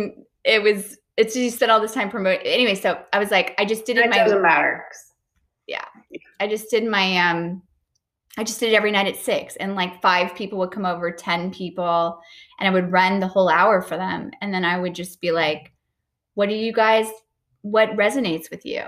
it 0.45 0.63
was 0.63 0.98
it's 1.19 1.37
you 1.37 1.51
spent 1.51 1.71
all 1.71 1.81
this 1.81 1.93
time 1.93 2.09
promoting 2.09 2.47
anyway 2.47 2.75
so 2.75 2.99
i 3.13 3.19
was 3.19 3.31
like 3.31 3.55
i 3.59 3.65
just 3.65 3.85
did 3.85 3.99
it 3.99 4.07
It 4.07 4.11
my 4.11 4.19
doesn't 4.19 4.41
matter. 4.43 4.85
Yeah, 5.67 5.85
i 6.41 6.47
just 6.47 6.71
did 6.71 6.85
my 6.85 7.17
um 7.19 7.63
i 8.39 8.45
just 8.45 8.61
did 8.61 8.73
it 8.73 8.77
every 8.77 8.91
night 8.93 9.07
at 9.07 9.17
six 9.17 9.57
and 9.57 9.75
like 9.75 10.01
five 10.01 10.35
people 10.35 10.59
would 10.61 10.71
come 10.71 10.87
over 10.87 11.11
10 11.11 11.51
people 11.51 12.21
and 12.59 12.69
i 12.69 12.71
would 12.71 12.91
run 12.93 13.21
the 13.21 13.27
whole 13.29 13.49
hour 13.51 13.83
for 13.83 13.97
them 13.99 14.31
and 14.41 14.55
then 14.55 14.65
i 14.65 14.79
would 14.79 14.95
just 14.95 15.21
be 15.21 15.31
like 15.33 15.73
what 16.35 16.49
do 16.49 16.55
you 16.55 16.73
guys 16.73 17.09
what 17.63 17.91
resonates 17.97 18.49
with 18.51 18.65
you 18.65 18.83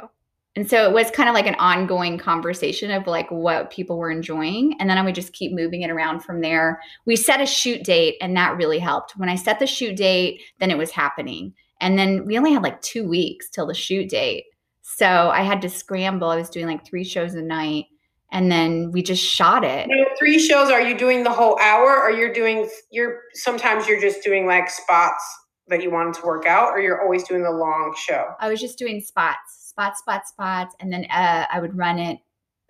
And 0.56 0.68
so 0.68 0.84
it 0.88 0.92
was 0.92 1.10
kind 1.10 1.28
of 1.28 1.34
like 1.34 1.46
an 1.46 1.54
ongoing 1.56 2.18
conversation 2.18 2.90
of 2.90 3.06
like 3.06 3.30
what 3.30 3.70
people 3.70 3.96
were 3.98 4.10
enjoying. 4.10 4.74
And 4.80 4.88
then 4.90 4.98
I 4.98 5.02
would 5.02 5.14
just 5.14 5.32
keep 5.32 5.52
moving 5.52 5.82
it 5.82 5.90
around 5.90 6.20
from 6.24 6.40
there. 6.40 6.80
We 7.06 7.14
set 7.16 7.40
a 7.40 7.46
shoot 7.46 7.84
date 7.84 8.16
and 8.20 8.36
that 8.36 8.56
really 8.56 8.80
helped. 8.80 9.12
When 9.16 9.28
I 9.28 9.36
set 9.36 9.58
the 9.60 9.66
shoot 9.66 9.96
date, 9.96 10.42
then 10.58 10.70
it 10.72 10.78
was 10.78 10.90
happening. 10.90 11.54
And 11.80 11.98
then 11.98 12.26
we 12.26 12.36
only 12.38 12.52
had 12.52 12.62
like 12.62 12.80
two 12.82 13.08
weeks 13.08 13.48
till 13.50 13.66
the 13.66 13.74
shoot 13.74 14.08
date. 14.10 14.44
So 14.82 15.06
I 15.06 15.42
had 15.42 15.62
to 15.62 15.68
scramble. 15.68 16.28
I 16.28 16.36
was 16.36 16.50
doing 16.50 16.66
like 16.66 16.84
three 16.84 17.04
shows 17.04 17.34
a 17.34 17.42
night. 17.42 17.86
And 18.32 18.52
then 18.52 18.92
we 18.92 19.02
just 19.02 19.24
shot 19.24 19.64
it. 19.64 19.88
Now, 19.88 20.04
three 20.16 20.38
shows. 20.38 20.70
Are 20.70 20.80
you 20.80 20.96
doing 20.96 21.24
the 21.24 21.32
whole 21.32 21.58
hour, 21.58 22.00
or 22.00 22.12
you're 22.12 22.32
doing? 22.32 22.70
You're 22.92 23.22
sometimes 23.32 23.88
you're 23.88 24.00
just 24.00 24.22
doing 24.22 24.46
like 24.46 24.70
spots 24.70 25.24
that 25.66 25.82
you 25.82 25.90
wanted 25.90 26.14
to 26.14 26.22
work 26.24 26.46
out, 26.46 26.68
or 26.68 26.80
you're 26.80 27.02
always 27.02 27.24
doing 27.24 27.42
the 27.42 27.50
long 27.50 27.92
show. 27.98 28.26
I 28.38 28.48
was 28.48 28.60
just 28.60 28.78
doing 28.78 29.00
spots, 29.00 29.66
spots, 29.68 29.98
spots, 29.98 30.28
spots, 30.28 30.76
and 30.78 30.92
then 30.92 31.06
uh, 31.10 31.46
I 31.52 31.58
would 31.58 31.76
run 31.76 31.98
it 31.98 32.20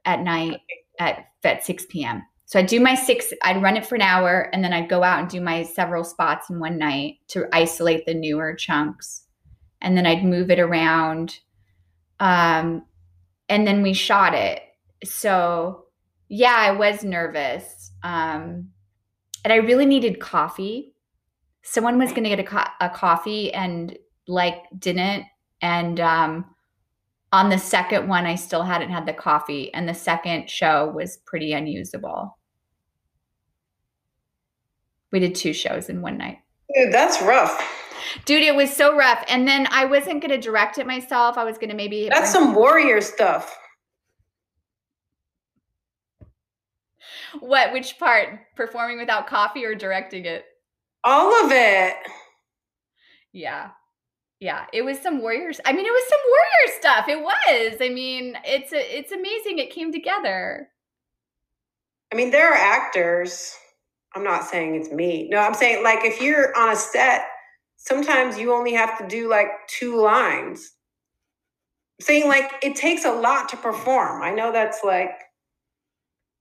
at 0.07 0.21
night 0.21 0.61
at 0.99 1.27
at 1.45 1.63
six 1.63 1.85
p.m. 1.91 2.23
So 2.51 2.59
I'd 2.59 2.67
do 2.67 2.81
my 2.81 2.95
six. 2.95 3.33
I'd 3.43 3.63
run 3.63 3.77
it 3.77 3.87
for 3.87 3.95
an 3.95 4.03
hour, 4.03 4.51
and 4.53 4.63
then 4.63 4.73
I'd 4.73 4.89
go 4.89 5.03
out 5.03 5.21
and 5.21 5.29
do 5.29 5.41
my 5.41 5.63
several 5.63 6.05
spots 6.05 6.51
in 6.51 6.59
one 6.59 6.79
night 6.79 7.19
to 7.29 7.47
isolate 7.53 8.07
the 8.07 8.15
newer 8.15 8.55
chunks, 8.55 9.25
and 9.81 9.97
then 9.97 10.05
I'd 10.05 10.25
move 10.25 10.51
it 10.51 10.59
around, 10.59 11.39
um, 12.19 12.85
and 13.49 13.67
then 13.67 13.83
we 13.83 13.93
shot 13.93 14.35
it 14.35 14.63
so 15.05 15.87
yeah, 16.29 16.55
I 16.57 16.73
was 16.73 17.03
nervous. 17.03 17.91
Um, 18.03 18.71
and 19.45 19.53
I 19.53 19.57
really 19.57 19.87
needed 19.87 20.21
coffee. 20.21 20.95
Someone 21.63 21.99
was 21.99 22.11
going 22.11 22.25
to 22.25 22.31
get 22.31 22.41
a, 22.41 22.45
co- 22.45 22.71
a, 22.81 22.89
coffee 22.89 23.53
and 23.53 23.97
like 24.27 24.63
didn't. 24.79 25.25
And 25.61 25.99
um, 25.99 26.45
on 27.33 27.49
the 27.49 27.59
second 27.59 28.09
one, 28.09 28.27
I 28.27 28.35
still 28.37 28.63
hadn't 28.63 28.91
had 28.91 29.07
the 29.07 29.13
coffee. 29.13 29.73
And 29.75 29.89
the 29.89 29.95
second 29.95 30.49
show 30.49 30.93
was 30.95 31.19
pretty 31.27 31.53
unusable. 31.53 32.39
We 35.13 35.21
did 35.21 35.35
two 35.35 35.53
shows 35.53 35.89
in 35.89 36.03
one 36.03 36.19
night. 36.19 36.39
Dude, 36.75 36.93
that's 36.93 37.21
rough. 37.23 37.61
Dude, 38.25 38.43
it 38.43 38.55
was 38.55 38.75
so 38.75 38.97
rough. 38.97 39.25
And 39.29 39.47
then 39.47 39.67
I 39.71 39.85
wasn't 39.85 40.21
going 40.21 40.31
to 40.31 40.39
direct 40.39 40.79
it 40.79 40.87
myself. 40.87 41.37
I 41.37 41.45
was 41.45 41.59
going 41.59 41.71
to 41.71 41.77
maybe. 41.77 42.09
That's 42.09 42.33
some 42.33 42.55
warrior 42.55 43.01
stuff. 43.01 43.57
what 47.39 47.73
which 47.73 47.99
part 47.99 48.41
performing 48.57 48.99
without 48.99 49.27
coffee 49.27 49.65
or 49.65 49.75
directing 49.75 50.25
it 50.25 50.45
all 51.05 51.45
of 51.45 51.53
it 51.53 51.95
yeah 53.33 53.71
yeah 54.41 54.67
it 54.73 54.83
was 54.83 54.99
some 54.99 55.21
warriors 55.21 55.61
i 55.65 55.73
mean 55.73 55.87
it 55.87 55.93
was 55.93 56.09
some 56.09 56.21
warrior 56.29 56.79
stuff 56.81 57.09
it 57.09 57.23
was 57.23 57.79
i 57.81 57.89
mean 57.89 58.37
it's 58.45 58.73
a, 58.73 58.99
it's 58.99 59.13
amazing 59.13 59.59
it 59.59 59.71
came 59.71 59.93
together 59.93 60.69
i 62.13 62.17
mean 62.17 62.31
there 62.31 62.51
are 62.51 62.57
actors 62.57 63.55
i'm 64.15 64.25
not 64.25 64.45
saying 64.45 64.75
it's 64.75 64.91
me 64.91 65.29
no 65.31 65.39
i'm 65.39 65.55
saying 65.55 65.83
like 65.83 66.05
if 66.05 66.21
you're 66.21 66.57
on 66.57 66.71
a 66.71 66.77
set 66.77 67.27
sometimes 67.77 68.39
you 68.39 68.53
only 68.53 68.73
have 68.73 68.99
to 68.99 69.07
do 69.09 69.29
like 69.29 69.49
two 69.69 70.01
lines 70.01 70.73
I'm 71.99 72.05
saying 72.05 72.29
like 72.29 72.53
it 72.63 72.77
takes 72.77 73.05
a 73.05 73.13
lot 73.13 73.49
to 73.51 73.57
perform 73.57 74.23
i 74.23 74.31
know 74.31 74.53
that's 74.53 74.81
like 74.85 75.13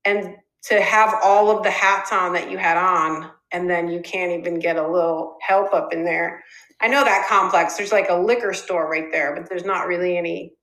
and 0.05 0.35
to 0.63 0.81
have 0.81 1.15
all 1.23 1.55
of 1.55 1.63
the 1.63 1.71
hats 1.71 2.11
on 2.11 2.33
that 2.33 2.51
you 2.51 2.57
had 2.57 2.77
on 2.77 3.31
and 3.51 3.69
then 3.69 3.89
you 3.89 4.01
can't 4.01 4.31
even 4.39 4.59
get 4.59 4.77
a 4.77 4.87
little 4.87 5.37
help 5.41 5.73
up 5.73 5.93
in 5.93 6.03
there. 6.03 6.43
I 6.81 6.87
know 6.87 7.03
that 7.03 7.27
complex. 7.27 7.75
There's 7.77 7.91
like 7.91 8.09
a 8.09 8.15
liquor 8.15 8.53
store 8.53 8.89
right 8.89 9.11
there, 9.11 9.35
but 9.35 9.49
there's 9.49 9.65
not 9.65 9.87
really 9.87 10.17
any 10.17 10.53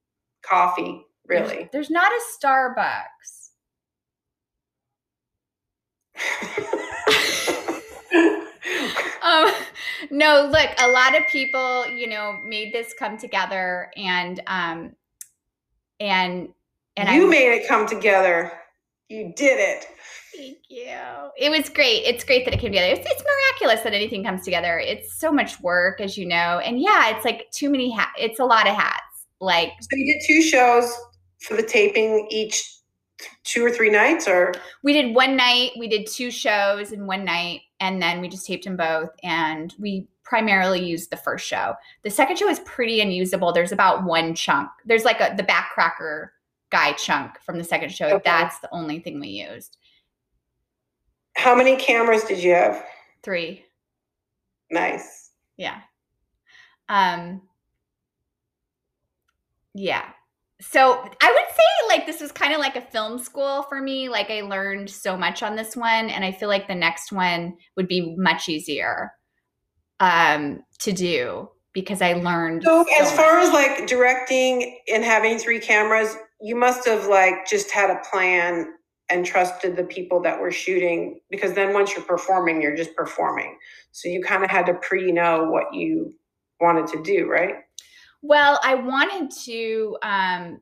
coffee, 0.43 1.05
really. 1.27 1.69
There's, 1.73 1.89
there's 1.89 1.91
not 1.91 2.13
a 2.13 2.21
Starbucks. 2.47 3.51
um, 9.23 9.53
no, 10.11 10.49
look, 10.51 10.71
a 10.79 10.89
lot 10.89 11.17
of 11.17 11.27
people, 11.29 11.87
you 11.87 12.09
know, 12.09 12.39
made 12.45 12.73
this 12.73 12.95
come 12.99 13.17
together 13.19 13.91
and 13.97 14.43
um 14.47 14.93
and 16.01 16.49
and 16.97 17.09
you 17.09 17.27
I, 17.27 17.31
made 17.31 17.55
it 17.55 17.69
come 17.69 17.87
together. 17.87 18.53
You 19.09 19.33
did 19.37 19.59
it. 19.59 19.87
Thank 20.37 20.59
you. 20.69 20.97
It 21.39 21.51
was 21.51 21.69
great. 21.69 22.03
It's 22.05 22.25
great 22.25 22.45
that 22.45 22.53
it 22.53 22.61
came 22.61 22.73
together. 22.73 22.93
It's, 22.93 23.07
it's 23.09 23.23
miraculous 23.23 23.83
that 23.83 23.95
anything 23.95 24.25
comes 24.25 24.45
together. 24.45 24.79
It's 24.79 25.19
so 25.19 25.33
much 25.33 25.61
work, 25.61 26.01
as 26.01 26.19
you 26.19 26.27
know. 26.27 26.59
And 26.59 26.81
yeah, 26.81 27.17
it's 27.17 27.25
like 27.25 27.51
too 27.53 27.71
many 27.71 27.91
hats. 27.91 28.13
It's 28.19 28.41
a 28.41 28.45
lot 28.45 28.67
of 28.67 28.75
hats. 28.75 29.03
Like 29.41 29.73
so, 29.81 29.89
you 29.93 30.13
did 30.13 30.23
two 30.27 30.43
shows 30.43 30.93
for 31.41 31.57
the 31.57 31.63
taping 31.63 32.27
each 32.31 32.77
two 33.45 33.65
or 33.65 33.71
three 33.71 33.91
nights, 33.91 34.27
or 34.29 34.53
we 34.83 34.93
did 34.93 35.15
one 35.15 35.37
night. 35.37 35.73
We 35.79 35.89
did 35.89 36.07
two 36.07 36.31
shows 36.31 36.93
in 36.93 37.07
one 37.07 37.25
night, 37.25 37.61
and 37.81 38.01
then 38.01 38.21
we 38.21 38.29
just 38.29 38.47
taped 38.47 38.65
them 38.65 38.77
both. 38.77 39.11
And 39.23 39.75
we 39.79 40.09
primarily 40.25 40.85
used 40.85 41.11
the 41.11 41.17
first 41.17 41.47
show. 41.47 41.75
The 42.03 42.11
second 42.11 42.37
show 42.37 42.49
is 42.49 42.61
pretty 42.61 43.01
unusable. 43.01 43.53
There's 43.53 43.73
about 43.73 44.05
one 44.05 44.35
chunk. 44.35 44.69
There's 44.85 45.05
like 45.05 45.21
a 45.21 45.35
the 45.37 45.43
backcracker 45.43 46.29
guy 46.71 46.93
chunk 46.93 47.41
from 47.41 47.59
the 47.59 47.65
second 47.65 47.93
show. 47.93 48.07
Okay. 48.07 48.23
That's 48.25 48.59
the 48.59 48.69
only 48.73 48.99
thing 48.99 49.21
we 49.21 49.29
used. 49.29 49.77
How 51.37 51.55
many 51.55 51.77
cameras 51.77 52.25
did 52.25 52.43
you 52.43 52.53
have? 52.55 52.85
Three. 53.23 53.65
Nice. 54.71 55.31
Yeah. 55.57 55.81
Um 56.89 57.43
yeah. 59.75 60.07
So 60.61 60.93
I 60.93 61.31
would 61.31 61.57
say 61.57 61.89
like 61.89 62.07
this 62.07 62.21
was 62.21 62.33
kind 62.33 62.53
of 62.55 62.61
like 62.61 62.77
a 62.77 62.81
film 62.81 63.19
school 63.19 63.63
for 63.65 63.81
me. 63.81 64.09
Like 64.09 64.31
I 64.31 64.41
learned 64.41 64.89
so 64.89 65.17
much 65.17 65.43
on 65.43 65.57
this 65.57 65.77
one 65.77 66.09
and 66.11 66.25
I 66.25 66.33
feel 66.33 66.49
like 66.49 66.67
the 66.67 66.75
next 66.75 67.13
one 67.13 67.57
would 67.77 67.89
be 67.89 68.15
much 68.17 68.49
easier 68.49 69.13
um 70.01 70.61
to 70.81 70.93
do 70.93 71.49
because 71.73 72.01
I 72.03 72.15
learned 72.15 72.63
So, 72.65 72.85
so 72.85 73.03
as 73.05 73.13
far 73.13 73.35
much. 73.35 73.47
as 73.49 73.53
like 73.53 73.87
directing 73.87 74.79
and 74.93 75.05
having 75.05 75.39
three 75.39 75.61
cameras, 75.61 76.17
you 76.41 76.57
must 76.57 76.87
have 76.87 77.07
like 77.07 77.47
just 77.47 77.71
had 77.71 77.91
a 77.91 78.01
plan 78.11 78.73
and 79.09 79.25
trusted 79.25 79.77
the 79.77 79.85
people 79.85 80.21
that 80.23 80.41
were 80.41 80.51
shooting 80.51 81.21
because 81.31 81.53
then 81.55 81.73
once 81.73 81.95
you're 81.95 82.05
performing 82.05 82.61
you're 82.61 82.77
just 82.77 82.95
performing 82.97 83.57
so 83.93 84.09
you 84.09 84.21
kind 84.23 84.43
of 84.43 84.51
had 84.51 84.67
to 84.67 84.75
pre-know 84.75 85.49
what 85.51 85.73
you 85.73 86.13
wanted 86.61 86.87
to 86.89 87.03
do 87.03 87.29
right 87.29 87.55
well 88.27 88.59
i 88.63 88.75
wanted 88.75 89.31
to 89.31 89.97
um 90.03 90.61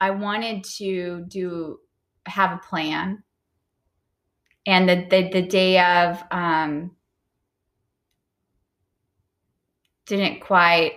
i 0.00 0.10
wanted 0.10 0.64
to 0.64 1.24
do 1.28 1.78
have 2.26 2.52
a 2.52 2.58
plan. 2.58 3.22
And 4.66 4.88
the 4.88 5.06
the, 5.10 5.30
the 5.32 5.42
day 5.42 5.78
of 5.80 6.22
um 6.30 6.92
didn't 10.06 10.40
quite 10.40 10.92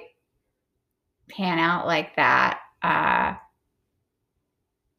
pan 1.30 1.60
out 1.60 1.88
like 1.88 2.16
that 2.16 2.60
uh 2.84 3.36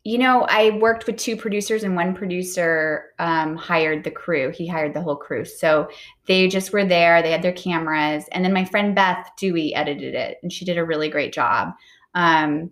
you 0.07 0.19
know, 0.19 0.47
I 0.49 0.71
worked 0.71 1.09
with 1.09 1.17
two 1.17 1.37
producers, 1.37 1.83
and 1.83 1.97
one 1.97 2.15
producer 2.15 3.07
um, 3.19 3.57
hired 3.57 4.05
the 4.05 4.11
crew. 4.13 4.53
He 4.53 4.65
hired 4.65 4.95
the 4.95 5.03
whole 5.03 5.17
crew. 5.17 5.45
So 5.45 5.89
they 6.29 6.47
just 6.47 6.73
were 6.73 6.85
there. 6.85 7.21
They 7.23 7.33
had 7.33 7.43
their 7.43 7.53
cameras. 7.53 8.25
And 8.31 8.45
then 8.45 8.53
my 8.53 8.65
friend 8.65 8.95
Beth 8.95 9.29
Dewey 9.37 9.75
edited 9.75 10.15
it, 10.15 10.39
and 10.45 10.53
she 10.53 10.65
did 10.65 10.79
a 10.79 10.85
really 10.85 11.09
great 11.09 11.33
job. 11.33 11.73
Um, 12.15 12.71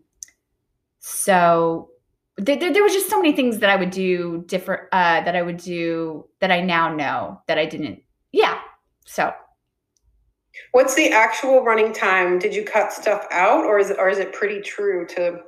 so 1.01 1.91
there, 2.37 2.57
there, 2.57 2.85
was 2.85 2.93
just 2.93 3.11
so 3.11 3.21
many 3.21 3.35
things 3.35 3.59
that 3.59 3.71
I 3.71 3.75
would 3.75 3.91
do 3.91 4.45
different, 4.47 4.83
uh, 4.93 5.23
that 5.23 5.35
I 5.35 5.43
would 5.43 5.57
do 5.57 6.29
that 6.39 6.53
I 6.53 6.61
now 6.61 6.95
know 6.95 7.43
that 7.49 7.59
I 7.59 7.67
didn't. 7.67 8.01
Yeah. 8.31 8.61
So. 9.07 9.33
What's 10.71 10.95
the 10.95 11.11
actual 11.11 11.65
running 11.65 11.93
time? 11.93 12.39
Did 12.39 12.55
you 12.55 12.65
cut 12.65 12.93
stuff 12.93 13.27
out, 13.33 13.65
or 13.65 13.81
is 13.81 13.91
it, 13.91 13.97
or 13.99 14.09
is 14.09 14.19
it 14.19 14.33
pretty 14.33 14.61
true 14.61 15.05
to 15.17 15.41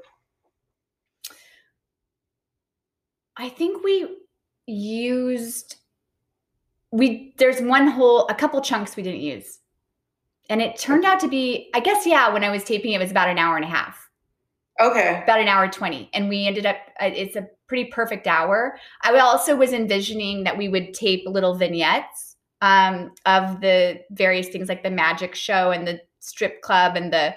I 3.36 3.48
think 3.48 3.84
we 3.84 4.08
used 4.66 5.76
we 6.90 7.34
there's 7.38 7.60
one 7.60 7.88
whole 7.88 8.26
a 8.28 8.34
couple 8.34 8.60
chunks 8.60 8.96
we 8.96 9.02
didn't 9.02 9.20
use. 9.20 9.58
And 10.48 10.62
it 10.62 10.78
turned 10.78 11.04
out 11.04 11.20
to 11.20 11.28
be 11.28 11.70
I 11.74 11.80
guess 11.80 12.06
yeah, 12.06 12.32
when 12.32 12.44
I 12.44 12.50
was 12.50 12.64
taping 12.64 12.92
it 12.92 13.00
was 13.00 13.10
about 13.10 13.28
an 13.28 13.38
hour 13.38 13.56
and 13.56 13.64
a 13.64 13.68
half. 13.68 14.08
Okay. 14.80 15.22
About 15.22 15.40
an 15.40 15.48
hour 15.48 15.68
20 15.68 16.10
and 16.12 16.28
we 16.28 16.46
ended 16.46 16.66
up 16.66 16.76
uh, 17.00 17.10
it's 17.14 17.36
a 17.36 17.48
pretty 17.66 17.90
perfect 17.90 18.26
hour. 18.26 18.78
I 19.02 19.18
also 19.18 19.56
was 19.56 19.72
envisioning 19.72 20.44
that 20.44 20.56
we 20.56 20.68
would 20.68 20.94
tape 20.94 21.24
little 21.26 21.54
vignettes 21.54 22.36
um, 22.62 23.12
of 23.26 23.60
the 23.60 24.00
various 24.10 24.48
things 24.48 24.68
like 24.68 24.82
the 24.82 24.90
magic 24.90 25.34
show 25.34 25.72
and 25.72 25.86
the 25.86 26.00
strip 26.20 26.62
club 26.62 26.96
and 26.96 27.12
the 27.12 27.34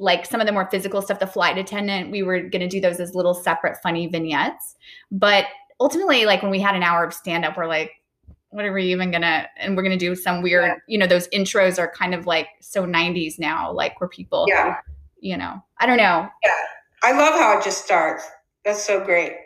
like 0.00 0.26
some 0.26 0.40
of 0.40 0.46
the 0.46 0.52
more 0.52 0.68
physical 0.70 1.02
stuff, 1.02 1.20
the 1.20 1.26
flight 1.26 1.58
attendant, 1.58 2.10
we 2.10 2.22
were 2.22 2.40
going 2.40 2.60
to 2.60 2.68
do 2.68 2.80
those 2.80 2.98
as 2.98 3.14
little 3.14 3.34
separate 3.34 3.80
funny 3.82 4.06
vignettes. 4.08 4.76
But 5.12 5.44
ultimately, 5.78 6.24
like 6.26 6.42
when 6.42 6.50
we 6.50 6.60
had 6.60 6.74
an 6.74 6.82
hour 6.82 7.04
of 7.04 7.14
stand 7.14 7.44
up, 7.44 7.56
we're 7.56 7.66
like, 7.66 7.92
what 8.48 8.64
are 8.64 8.72
we 8.72 8.90
even 8.90 9.12
gonna 9.12 9.46
and 9.58 9.76
we're 9.76 9.82
gonna 9.84 9.96
do 9.96 10.16
some 10.16 10.42
weird 10.42 10.64
yeah. 10.64 10.74
you 10.88 10.98
know 10.98 11.06
those 11.06 11.28
intros 11.28 11.78
are 11.78 11.88
kind 11.88 12.14
of 12.14 12.26
like 12.26 12.48
so 12.58 12.84
90s 12.84 13.38
now 13.38 13.70
like 13.70 14.00
where 14.00 14.08
people 14.08 14.44
yeah 14.48 14.78
you 15.20 15.36
know 15.36 15.62
i 15.78 15.86
don't 15.86 15.98
know 15.98 16.28
yeah 16.42 16.50
I 17.02 17.12
love 17.12 17.38
how 17.38 17.58
it 17.58 17.64
just 17.64 17.84
starts. 17.84 18.28
That's 18.64 18.84
so 18.84 19.02
great. 19.02 19.36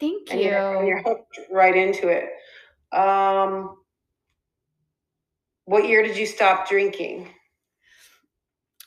Thank 0.00 0.30
And 0.30 0.40
you. 0.40 0.46
you're, 0.46 0.76
and 0.76 0.88
you're 0.88 1.02
hooked 1.02 1.38
right 1.50 1.76
into 1.76 2.08
it. 2.08 2.30
Um, 2.96 3.76
what 5.64 5.86
year 5.86 6.02
did 6.02 6.16
you 6.16 6.26
stop 6.26 6.68
drinking? 6.68 7.28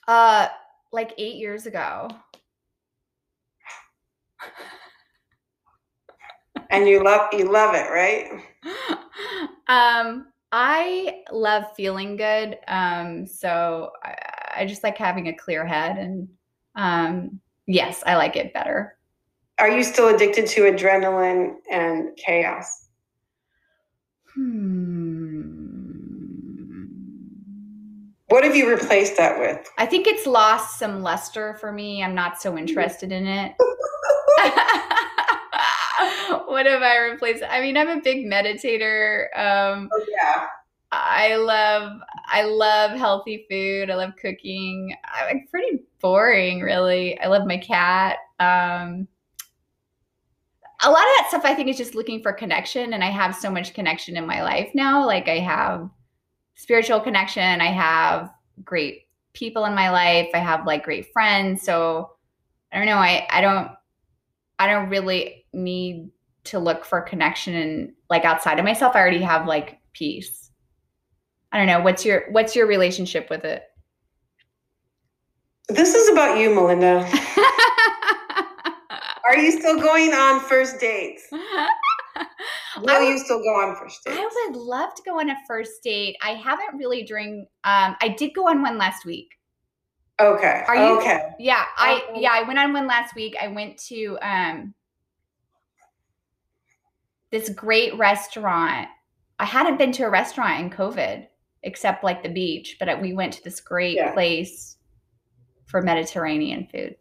Uh, 0.07 0.47
like 0.95 1.13
eight 1.17 1.35
years 1.35 1.67
ago. 1.67 2.09
And 6.71 6.87
you 6.87 7.03
love 7.03 7.29
you 7.33 7.51
love 7.51 7.75
it, 7.75 7.89
right? 7.91 8.41
um, 9.67 10.27
I 10.51 11.23
love 11.31 11.65
feeling 11.75 12.15
good. 12.15 12.57
Um, 12.67 13.27
so 13.27 13.91
I, 14.03 14.15
I 14.57 14.65
just 14.65 14.83
like 14.83 14.97
having 14.97 15.27
a 15.27 15.35
clear 15.35 15.65
head, 15.65 15.97
and 15.97 16.27
um, 16.75 17.39
yes, 17.67 18.01
I 18.05 18.15
like 18.15 18.35
it 18.35 18.53
better. 18.53 18.97
Are 19.59 19.69
you 19.69 19.83
still 19.83 20.13
addicted 20.13 20.47
to 20.47 20.61
adrenaline 20.61 21.55
and 21.71 22.15
chaos? 22.17 22.87
Hmm. 24.33 25.24
What 28.35 28.43
have 28.43 28.53
you 28.53 28.69
replaced 28.69 29.15
that 29.15 29.39
with? 29.39 29.65
I 29.77 29.85
think 29.85 30.07
it's 30.07 30.27
lost 30.27 30.77
some 30.77 31.01
luster 31.01 31.55
for 31.61 31.71
me. 31.71 32.03
I'm 32.03 32.13
not 32.13 32.41
so 32.41 32.57
interested 32.57 33.13
in 33.13 33.25
it. 33.25 33.53
what 36.45 36.65
have 36.65 36.81
I 36.81 36.97
replaced? 36.97 37.45
I 37.49 37.61
mean, 37.61 37.77
I'm 37.77 37.87
a 37.87 38.01
big 38.01 38.25
meditator. 38.25 39.27
Um, 39.39 39.87
Oh 39.89 40.05
yeah. 40.09 40.47
I 40.91 41.37
love 41.37 41.93
I 42.27 42.43
love 42.43 42.99
healthy 42.99 43.45
food. 43.49 43.89
I 43.89 43.95
love 43.95 44.11
cooking. 44.21 44.93
I'm 45.13 45.47
pretty 45.49 45.83
boring, 46.01 46.59
really. 46.59 47.17
I 47.17 47.27
love 47.27 47.47
my 47.47 47.57
cat. 47.57 48.17
Um, 48.41 49.07
a 50.83 50.91
lot 50.91 50.99
of 50.99 51.15
that 51.15 51.27
stuff 51.29 51.45
I 51.45 51.53
think 51.53 51.69
is 51.69 51.77
just 51.77 51.95
looking 51.95 52.21
for 52.21 52.33
connection, 52.33 52.91
and 52.91 53.01
I 53.01 53.11
have 53.11 53.33
so 53.33 53.49
much 53.49 53.73
connection 53.73 54.17
in 54.17 54.27
my 54.27 54.43
life 54.43 54.71
now. 54.73 55.05
Like 55.05 55.29
I 55.29 55.39
have 55.39 55.89
spiritual 56.55 56.99
connection. 56.99 57.61
I 57.61 57.71
have 57.71 58.31
great 58.63 59.03
people 59.33 59.65
in 59.65 59.75
my 59.75 59.89
life. 59.89 60.29
I 60.33 60.39
have 60.39 60.65
like 60.65 60.83
great 60.83 61.11
friends. 61.11 61.61
So 61.61 62.11
I 62.71 62.77
don't 62.77 62.87
know. 62.87 62.97
I 62.97 63.27
I 63.29 63.41
don't 63.41 63.69
I 64.57 64.67
don't 64.67 64.89
really 64.89 65.45
need 65.53 66.09
to 66.45 66.59
look 66.59 66.85
for 66.85 67.01
connection 67.01 67.55
and 67.55 67.93
like 68.09 68.25
outside 68.25 68.59
of 68.59 68.65
myself. 68.65 68.95
I 68.95 68.99
already 68.99 69.21
have 69.21 69.47
like 69.47 69.79
peace. 69.93 70.51
I 71.51 71.57
don't 71.57 71.67
know. 71.67 71.81
What's 71.81 72.05
your 72.05 72.25
what's 72.31 72.55
your 72.55 72.67
relationship 72.67 73.29
with 73.29 73.45
it? 73.45 73.63
This 75.67 75.95
is 75.95 76.09
about 76.09 76.37
you, 76.37 76.53
Melinda. 76.53 77.09
Are 79.27 79.37
you 79.37 79.51
still 79.51 79.81
going 79.81 80.13
on 80.13 80.39
first 80.39 80.79
dates? 80.79 81.27
Will 82.85 83.01
I 83.07 83.09
you 83.09 83.17
still 83.19 83.39
go 83.41 83.49
on 83.49 83.75
first 83.75 84.03
dates? 84.03 84.17
I 84.19 84.47
would 84.49 84.55
love 84.57 84.93
to 84.95 85.01
go 85.03 85.19
on 85.19 85.29
a 85.29 85.35
first 85.47 85.81
date. 85.83 86.15
I 86.21 86.31
haven't 86.31 86.77
really 86.77 87.03
during 87.03 87.47
um 87.63 87.95
I 88.01 88.15
did 88.17 88.33
go 88.33 88.47
on 88.47 88.61
one 88.61 88.77
last 88.77 89.05
week. 89.05 89.29
Okay. 90.19 90.63
Are 90.67 90.75
you- 90.75 90.97
okay? 90.99 91.29
Yeah, 91.39 91.65
I 91.77 92.03
Okay. 92.09 92.21
yeah, 92.21 92.31
I 92.33 92.43
went 92.43 92.59
on 92.59 92.71
one 92.73 92.87
last 92.87 93.15
week. 93.15 93.35
I 93.41 93.47
went 93.49 93.77
to 93.89 94.17
um 94.21 94.73
this 97.31 97.49
great 97.49 97.97
restaurant. 97.97 98.87
I 99.39 99.45
hadn't 99.45 99.77
been 99.77 99.91
to 99.93 100.03
a 100.03 100.09
restaurant 100.09 100.59
in 100.61 100.69
COVID 100.69 101.27
except 101.63 102.03
like 102.03 102.21
the 102.23 102.29
beach, 102.29 102.77
but 102.79 103.01
we 103.01 103.13
went 103.13 103.33
to 103.33 103.43
this 103.43 103.59
great 103.59 103.95
Yeah. 103.95 104.13
place 104.13 104.77
for 105.65 105.81
Mediterranean 105.81 106.67
food. 106.71 106.95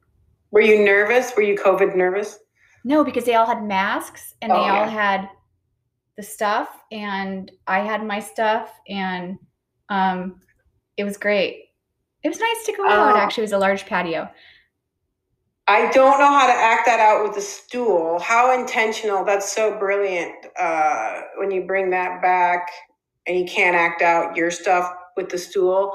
Were 0.50 0.62
you 0.62 0.84
nervous? 0.84 1.36
Were 1.36 1.42
you 1.42 1.56
COVID 1.56 1.94
nervous? 1.94 2.38
No, 2.82 3.04
because 3.04 3.24
they 3.24 3.34
all 3.34 3.46
had 3.46 3.62
masks 3.62 4.34
and 4.42 4.50
Oh, 4.50 4.54
they 4.56 4.68
all 4.68 4.86
yeah. 4.86 4.88
had 4.88 5.28
the 6.16 6.22
stuff 6.22 6.68
and 6.92 7.50
I 7.66 7.80
had 7.80 8.04
my 8.04 8.20
stuff 8.20 8.70
and 8.88 9.36
um 9.88 10.40
it 10.96 11.04
was 11.04 11.16
great. 11.16 11.64
It 12.22 12.28
was 12.28 12.38
nice 12.38 12.64
to 12.66 12.72
go 12.76 12.86
out 12.88 13.14
Oh. 13.14 13.18
actually. 13.18 13.42
It 13.42 13.46
was 13.46 13.52
a 13.52 13.58
large 13.58 13.84
patio. 13.86 14.30
I 15.66 15.90
don't 15.92 16.18
know 16.18 16.26
how 16.28 16.46
to 16.46 16.52
act 16.52 16.84
that 16.86 17.00
out 17.00 17.24
with 17.24 17.34
the 17.34 17.40
stool. 17.40 18.18
How 18.20 18.58
intentional? 18.58 19.24
That's 19.24 19.50
so 19.50 19.78
brilliant. 19.78 20.34
Uh, 20.58 21.22
when 21.38 21.50
you 21.50 21.66
bring 21.66 21.90
that 21.90 22.20
back 22.20 22.70
and 23.26 23.38
you 23.38 23.46
can't 23.46 23.74
act 23.74 24.02
out 24.02 24.36
your 24.36 24.50
stuff 24.50 24.92
with 25.16 25.30
the 25.30 25.38
stool, 25.38 25.94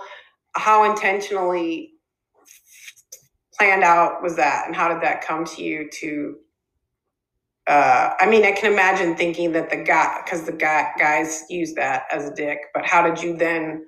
how 0.56 0.90
intentionally 0.90 1.92
planned 3.58 3.84
out 3.84 4.24
was 4.24 4.36
that? 4.38 4.64
And 4.66 4.76
how 4.76 4.90
did 4.90 5.02
that 5.04 5.22
come 5.22 5.46
to 5.46 5.64
you 5.64 5.88
to? 6.00 6.36
Uh, 7.70 8.16
I 8.20 8.28
mean, 8.28 8.44
I 8.44 8.52
can 8.52 8.74
imagine 8.74 9.16
thinking 9.16 9.52
that 9.52 9.70
the 9.70 9.78
guy, 9.78 10.22
because 10.26 10.44
the 10.44 10.52
guy, 10.52 10.90
guys 10.98 11.44
use 11.52 11.76
that 11.76 12.06
as 12.12 12.28
a 12.28 12.34
dick, 12.34 12.58
but 12.74 12.84
how 12.84 13.08
did 13.08 13.22
you 13.22 13.38
then 13.38 13.86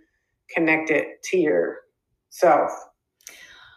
connect 0.54 0.91
it 0.91 1.24
to 1.32 1.38
yourself? 1.38 2.70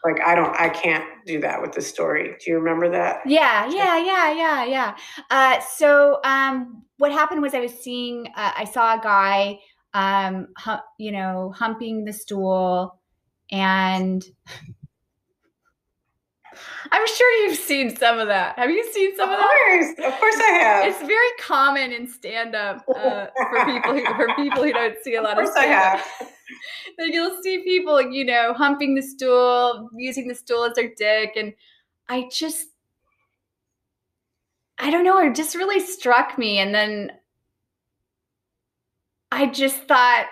Like, 0.04 0.20
I 0.20 0.34
don't, 0.34 0.54
I 0.60 0.68
can't 0.68 1.06
do 1.24 1.40
that 1.40 1.62
with 1.62 1.72
the 1.72 1.80
story. 1.80 2.36
Do 2.38 2.50
you 2.50 2.58
remember 2.58 2.90
that? 2.90 3.20
Yeah, 3.24 3.66
yeah, 3.70 3.96
yeah, 3.96 4.32
yeah, 4.34 4.64
yeah. 4.66 4.96
Uh, 5.30 5.60
so 5.60 6.20
um, 6.22 6.82
what 6.98 7.10
happened 7.10 7.40
was 7.40 7.54
I 7.54 7.60
was 7.60 7.72
seeing, 7.72 8.26
uh, 8.36 8.52
I 8.54 8.64
saw 8.64 8.98
a 8.98 9.00
guy, 9.02 9.58
um, 9.94 10.48
hu- 10.62 10.84
you 10.98 11.12
know, 11.12 11.54
humping 11.56 12.04
the 12.04 12.12
stool, 12.12 13.00
and 13.50 14.22
I'm 16.92 17.06
sure 17.06 17.44
you've 17.44 17.58
seen 17.58 17.96
some 17.96 18.18
of 18.18 18.28
that. 18.28 18.58
Have 18.58 18.70
you 18.70 18.84
seen 18.92 19.16
some 19.16 19.28
of 19.28 19.34
of 19.34 19.40
that? 19.40 19.94
course, 19.96 20.12
of 20.12 20.20
course 20.20 20.36
I 20.36 20.50
have. 20.60 20.86
It's 20.86 21.00
very 21.00 21.30
common 21.40 21.92
in 21.92 22.08
stand 22.08 22.54
up 22.54 22.84
uh, 22.88 23.26
for 23.36 23.64
people 23.64 23.94
who, 23.94 24.04
for 24.14 24.34
people 24.34 24.62
who 24.62 24.72
don't 24.72 24.96
see 25.02 25.16
a 25.16 25.22
lot 25.22 25.38
of 25.38 25.44
lot 25.44 25.48
of 25.48 25.54
course 25.54 25.56
I 25.56 25.66
have. 25.66 26.06
Like 26.98 27.12
you'll 27.12 27.42
see 27.42 27.64
people, 27.64 28.00
you 28.00 28.24
know, 28.24 28.52
humping 28.52 28.94
the 28.94 29.02
stool, 29.02 29.88
using 29.96 30.28
the 30.28 30.34
stool 30.34 30.64
as 30.64 30.74
their 30.74 30.92
dick. 30.94 31.32
And 31.36 31.54
I 32.08 32.28
just, 32.30 32.68
I 34.78 34.90
don't 34.90 35.04
know, 35.04 35.18
it 35.18 35.34
just 35.34 35.54
really 35.54 35.80
struck 35.80 36.38
me. 36.38 36.58
And 36.58 36.74
then 36.74 37.12
I 39.32 39.46
just 39.46 39.88
thought, 39.88 40.26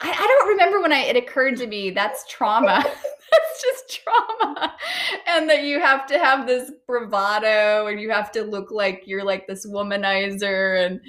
I, 0.00 0.10
I 0.10 0.14
don't 0.14 0.48
remember 0.48 0.80
when 0.80 0.92
I, 0.92 1.00
it 1.00 1.16
occurred 1.16 1.58
to 1.58 1.66
me 1.66 1.90
that's 1.90 2.26
trauma. 2.26 2.82
that's 3.30 3.62
just 3.62 4.00
trauma. 4.02 4.74
And 5.36 5.48
that 5.48 5.62
you 5.62 5.80
have 5.80 6.06
to 6.06 6.18
have 6.18 6.46
this 6.46 6.72
bravado 6.86 7.86
and 7.86 8.00
you 8.00 8.10
have 8.10 8.32
to 8.32 8.42
look 8.42 8.70
like 8.70 9.04
you're 9.06 9.24
like 9.24 9.46
this 9.46 9.66
womanizer. 9.66 10.86
And, 10.86 11.00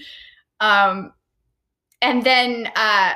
um, 0.59 1.13
and 2.01 2.23
then, 2.23 2.67
uh, 2.67 3.13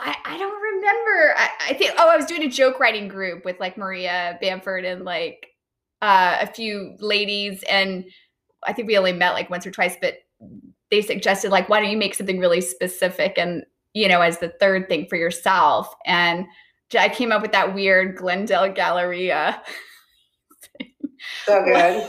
I, 0.00 0.14
I 0.24 0.38
don't 0.38 0.62
remember. 0.62 1.34
I, 1.36 1.48
I 1.70 1.74
think 1.74 1.92
oh 1.98 2.08
I 2.08 2.16
was 2.16 2.26
doing 2.26 2.44
a 2.44 2.48
joke 2.48 2.78
writing 2.78 3.08
group 3.08 3.44
with 3.44 3.58
like 3.58 3.76
Maria 3.76 4.38
Bamford 4.40 4.84
and 4.84 5.04
like 5.04 5.48
uh, 6.02 6.38
a 6.40 6.46
few 6.46 6.96
ladies 7.00 7.64
and 7.68 8.04
I 8.64 8.72
think 8.72 8.88
we 8.88 8.98
only 8.98 9.12
met 9.12 9.32
like 9.32 9.50
once 9.50 9.66
or 9.66 9.70
twice, 9.70 9.96
but 10.00 10.18
they 10.90 11.02
suggested 11.02 11.50
like 11.50 11.68
why 11.68 11.80
don't 11.80 11.90
you 11.90 11.96
make 11.96 12.14
something 12.14 12.38
really 12.38 12.60
specific 12.60 13.34
and 13.36 13.64
you 13.92 14.08
know 14.08 14.20
as 14.20 14.38
the 14.38 14.52
third 14.60 14.88
thing 14.88 15.06
for 15.08 15.16
yourself 15.16 15.92
and 16.06 16.46
I 16.94 17.08
came 17.08 17.32
up 17.32 17.42
with 17.42 17.52
that 17.52 17.74
weird 17.74 18.16
Glendale 18.16 18.72
Galleria, 18.72 19.62
So 21.44 21.64
good. 21.64 22.08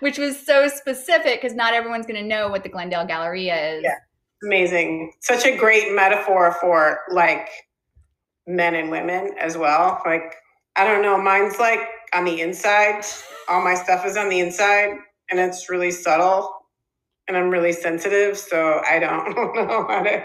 which 0.00 0.18
was 0.18 0.38
so 0.44 0.68
specific 0.68 1.40
because 1.40 1.54
not 1.56 1.72
everyone's 1.74 2.06
going 2.06 2.20
to 2.20 2.26
know 2.26 2.48
what 2.48 2.62
the 2.62 2.68
Glendale 2.68 3.06
Galleria 3.06 3.76
is. 3.76 3.84
Yeah. 3.84 3.96
Amazing. 4.44 5.12
Such 5.20 5.46
a 5.46 5.56
great 5.56 5.94
metaphor 5.94 6.52
for 6.60 7.00
like 7.10 7.48
men 8.46 8.74
and 8.74 8.90
women 8.90 9.34
as 9.40 9.56
well. 9.56 10.00
Like, 10.04 10.34
I 10.76 10.84
don't 10.84 11.02
know, 11.02 11.20
mine's 11.20 11.58
like 11.58 11.80
on 12.14 12.24
the 12.24 12.40
inside. 12.40 13.04
All 13.48 13.62
my 13.62 13.74
stuff 13.74 14.06
is 14.06 14.16
on 14.16 14.28
the 14.28 14.40
inside 14.40 14.90
and 15.30 15.40
it's 15.40 15.68
really 15.68 15.90
subtle 15.90 16.54
and 17.26 17.36
I'm 17.36 17.50
really 17.50 17.72
sensitive. 17.72 18.38
So 18.38 18.80
I 18.88 18.98
don't 18.98 19.34
know 19.54 19.86
how 19.88 20.02
to 20.02 20.24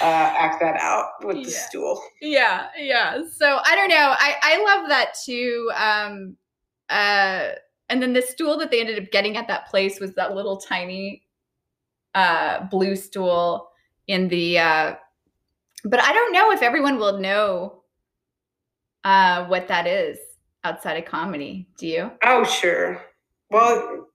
uh, 0.00 0.34
act 0.36 0.60
that 0.60 0.76
out 0.80 1.10
with 1.24 1.44
the 1.44 1.50
stool. 1.50 2.02
yeah 2.20 2.68
yeah 2.78 3.20
so 3.32 3.58
i 3.64 3.74
don't 3.74 3.88
know 3.88 4.14
i 4.18 4.34
i 4.42 4.64
love 4.64 4.88
that 4.88 5.14
too 5.24 5.70
um 5.76 6.36
uh 6.88 7.50
and 7.88 8.00
then 8.02 8.12
the 8.12 8.22
stool 8.22 8.56
that 8.58 8.70
they 8.70 8.80
ended 8.80 9.02
up 9.02 9.10
getting 9.10 9.36
at 9.36 9.48
that 9.48 9.66
place 9.68 10.00
was 10.00 10.14
that 10.14 10.34
little 10.34 10.56
tiny 10.56 11.22
uh 12.14 12.64
blue 12.66 12.96
stool 12.96 13.70
in 14.06 14.28
the 14.28 14.58
uh 14.58 14.94
but 15.84 16.00
i 16.02 16.12
don't 16.12 16.32
know 16.32 16.50
if 16.50 16.62
everyone 16.62 16.98
will 16.98 17.18
know 17.18 17.82
uh 19.04 19.44
what 19.46 19.68
that 19.68 19.86
is 19.86 20.18
outside 20.64 20.96
of 20.98 21.04
comedy 21.04 21.66
do 21.78 21.86
you 21.86 22.10
Oh, 22.22 22.44
sure. 22.44 23.02
Well, 23.50 24.06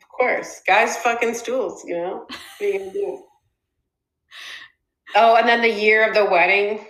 of 0.00 0.08
course. 0.08 0.62
Guys 0.66 0.96
fucking 0.98 1.34
stools, 1.34 1.82
you 1.86 1.96
know? 1.96 2.26
What 2.28 2.38
are 2.60 2.64
you 2.64 2.78
gonna 2.78 2.92
do? 2.92 3.22
Oh, 5.16 5.36
and 5.36 5.48
then 5.48 5.62
the 5.62 5.72
year 5.72 6.06
of 6.06 6.14
the 6.14 6.26
wedding. 6.26 6.86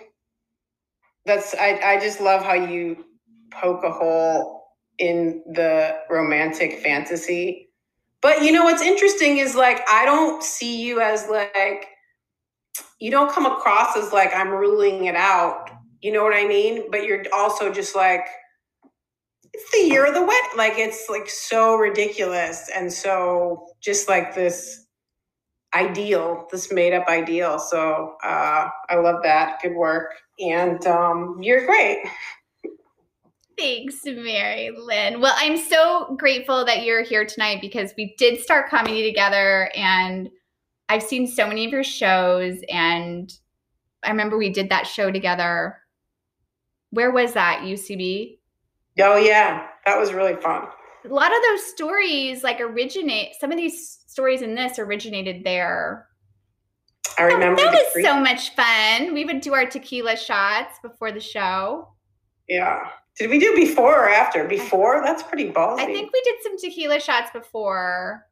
That's 1.25 1.55
I, 1.55 1.79
I 1.83 1.99
just 1.99 2.19
love 2.19 2.43
how 2.43 2.53
you 2.53 3.05
poke 3.51 3.83
a 3.85 3.91
hole 3.91 4.65
in 4.99 5.43
the 5.53 5.97
romantic 6.09 6.79
fantasy. 6.79 7.69
But 8.21 8.43
you 8.43 8.51
know 8.51 8.65
what's 8.65 8.81
interesting 8.81 9.37
is 9.37 9.55
like 9.55 9.81
I 9.89 10.05
don't 10.05 10.43
see 10.43 10.83
you 10.83 10.99
as 10.99 11.29
like 11.29 11.87
you 12.99 13.11
don't 13.11 13.31
come 13.31 13.45
across 13.45 13.95
as 13.95 14.11
like 14.11 14.33
I'm 14.35 14.49
ruling 14.49 15.05
it 15.05 15.15
out. 15.15 15.69
You 16.01 16.11
know 16.11 16.23
what 16.23 16.33
I 16.35 16.45
mean? 16.47 16.91
But 16.91 17.05
you're 17.05 17.23
also 17.33 17.71
just 17.71 17.95
like 17.95 18.25
it's 19.53 19.71
the 19.71 19.87
year 19.87 20.05
of 20.05 20.13
the 20.13 20.25
wet. 20.25 20.57
Like 20.57 20.77
it's 20.77 21.07
like 21.09 21.29
so 21.29 21.75
ridiculous 21.77 22.69
and 22.75 22.91
so 22.91 23.67
just 23.81 24.09
like 24.09 24.35
this 24.35 24.86
ideal, 25.73 26.47
this 26.51 26.71
made 26.71 26.93
up 26.93 27.07
ideal. 27.07 27.59
So 27.59 28.15
uh, 28.23 28.69
I 28.89 28.95
love 28.95 29.21
that. 29.23 29.61
Good 29.61 29.75
work. 29.75 30.13
And 30.39 30.85
um, 30.87 31.37
you're 31.41 31.65
great. 31.65 32.05
Thanks, 33.57 34.05
Mary 34.05 34.69
Lynn. 34.77 35.19
Well, 35.19 35.33
I'm 35.35 35.57
so 35.57 36.15
grateful 36.19 36.63
that 36.65 36.83
you're 36.83 37.01
here 37.01 37.25
tonight 37.25 37.59
because 37.59 37.91
we 37.97 38.13
did 38.17 38.39
start 38.39 38.69
comedy 38.69 39.03
together 39.03 39.71
and 39.75 40.29
I've 40.89 41.03
seen 41.03 41.25
so 41.25 41.47
many 41.47 41.65
of 41.65 41.71
your 41.71 41.83
shows 41.83 42.61
and 42.69 43.33
I 44.03 44.11
remember 44.11 44.37
we 44.37 44.51
did 44.51 44.69
that 44.69 44.85
show 44.85 45.11
together. 45.11 45.79
Where 46.91 47.11
was 47.11 47.33
that? 47.33 47.61
UCB? 47.63 48.37
Oh 48.99 49.17
yeah, 49.17 49.67
that 49.85 49.97
was 49.97 50.13
really 50.13 50.35
fun. 50.35 50.67
A 51.09 51.13
lot 51.13 51.35
of 51.35 51.41
those 51.49 51.65
stories 51.65 52.43
like 52.43 52.59
originate 52.59 53.33
some 53.39 53.51
of 53.51 53.57
these 53.57 53.99
stories 54.07 54.41
in 54.41 54.55
this 54.55 54.79
originated 54.79 55.43
there. 55.43 56.07
I 57.17 57.23
remember 57.23 57.61
that 57.63 57.73
was 57.73 58.03
so 58.03 58.19
much 58.19 58.53
fun. 58.55 59.13
We 59.13 59.25
would 59.25 59.41
do 59.41 59.53
our 59.53 59.65
tequila 59.65 60.15
shots 60.17 60.77
before 60.81 61.11
the 61.11 61.19
show. 61.19 61.89
Yeah. 62.47 62.89
Did 63.17 63.29
we 63.31 63.39
do 63.39 63.55
before 63.55 64.05
or 64.05 64.09
after? 64.09 64.43
Before? 64.43 65.01
That's 65.03 65.23
pretty 65.23 65.49
ballsy. 65.49 65.79
I 65.79 65.85
think 65.85 66.11
we 66.13 66.21
did 66.21 66.35
some 66.43 66.57
tequila 66.57 66.99
shots 66.99 67.31
before. 67.31 68.27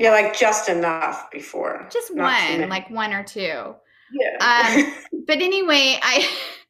Yeah, 0.00 0.10
like 0.10 0.36
just 0.36 0.68
enough 0.68 1.30
before. 1.30 1.88
Just 1.92 2.14
Not 2.14 2.32
one, 2.50 2.68
like 2.68 2.88
one 2.90 3.12
or 3.12 3.22
two. 3.24 3.74
yeah. 4.12 4.74
Um, 4.76 4.94
But 5.26 5.38
anyway, 5.42 5.98
I 6.02 6.28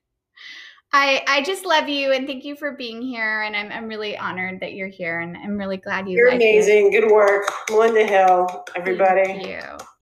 I 0.92 1.22
I 1.28 1.42
just 1.42 1.66
love 1.66 1.88
you 1.88 2.12
and 2.12 2.26
thank 2.26 2.44
you 2.44 2.56
for 2.56 2.72
being 2.72 3.02
here 3.02 3.42
and 3.42 3.54
I'm 3.54 3.70
I'm 3.70 3.88
really 3.88 4.16
honored 4.16 4.60
that 4.60 4.72
you're 4.72 4.88
here 4.88 5.20
and 5.20 5.36
I'm 5.36 5.56
really 5.58 5.76
glad 5.76 6.08
you 6.08 6.16
You're 6.16 6.30
like 6.30 6.40
it. 6.40 6.44
amazing. 6.44 6.90
Good 6.92 7.10
work. 7.10 7.44
Melinda 7.70 8.06
Hill, 8.06 8.64
everybody. 8.74 9.24
Thank 9.24 9.46
you. 9.46 9.88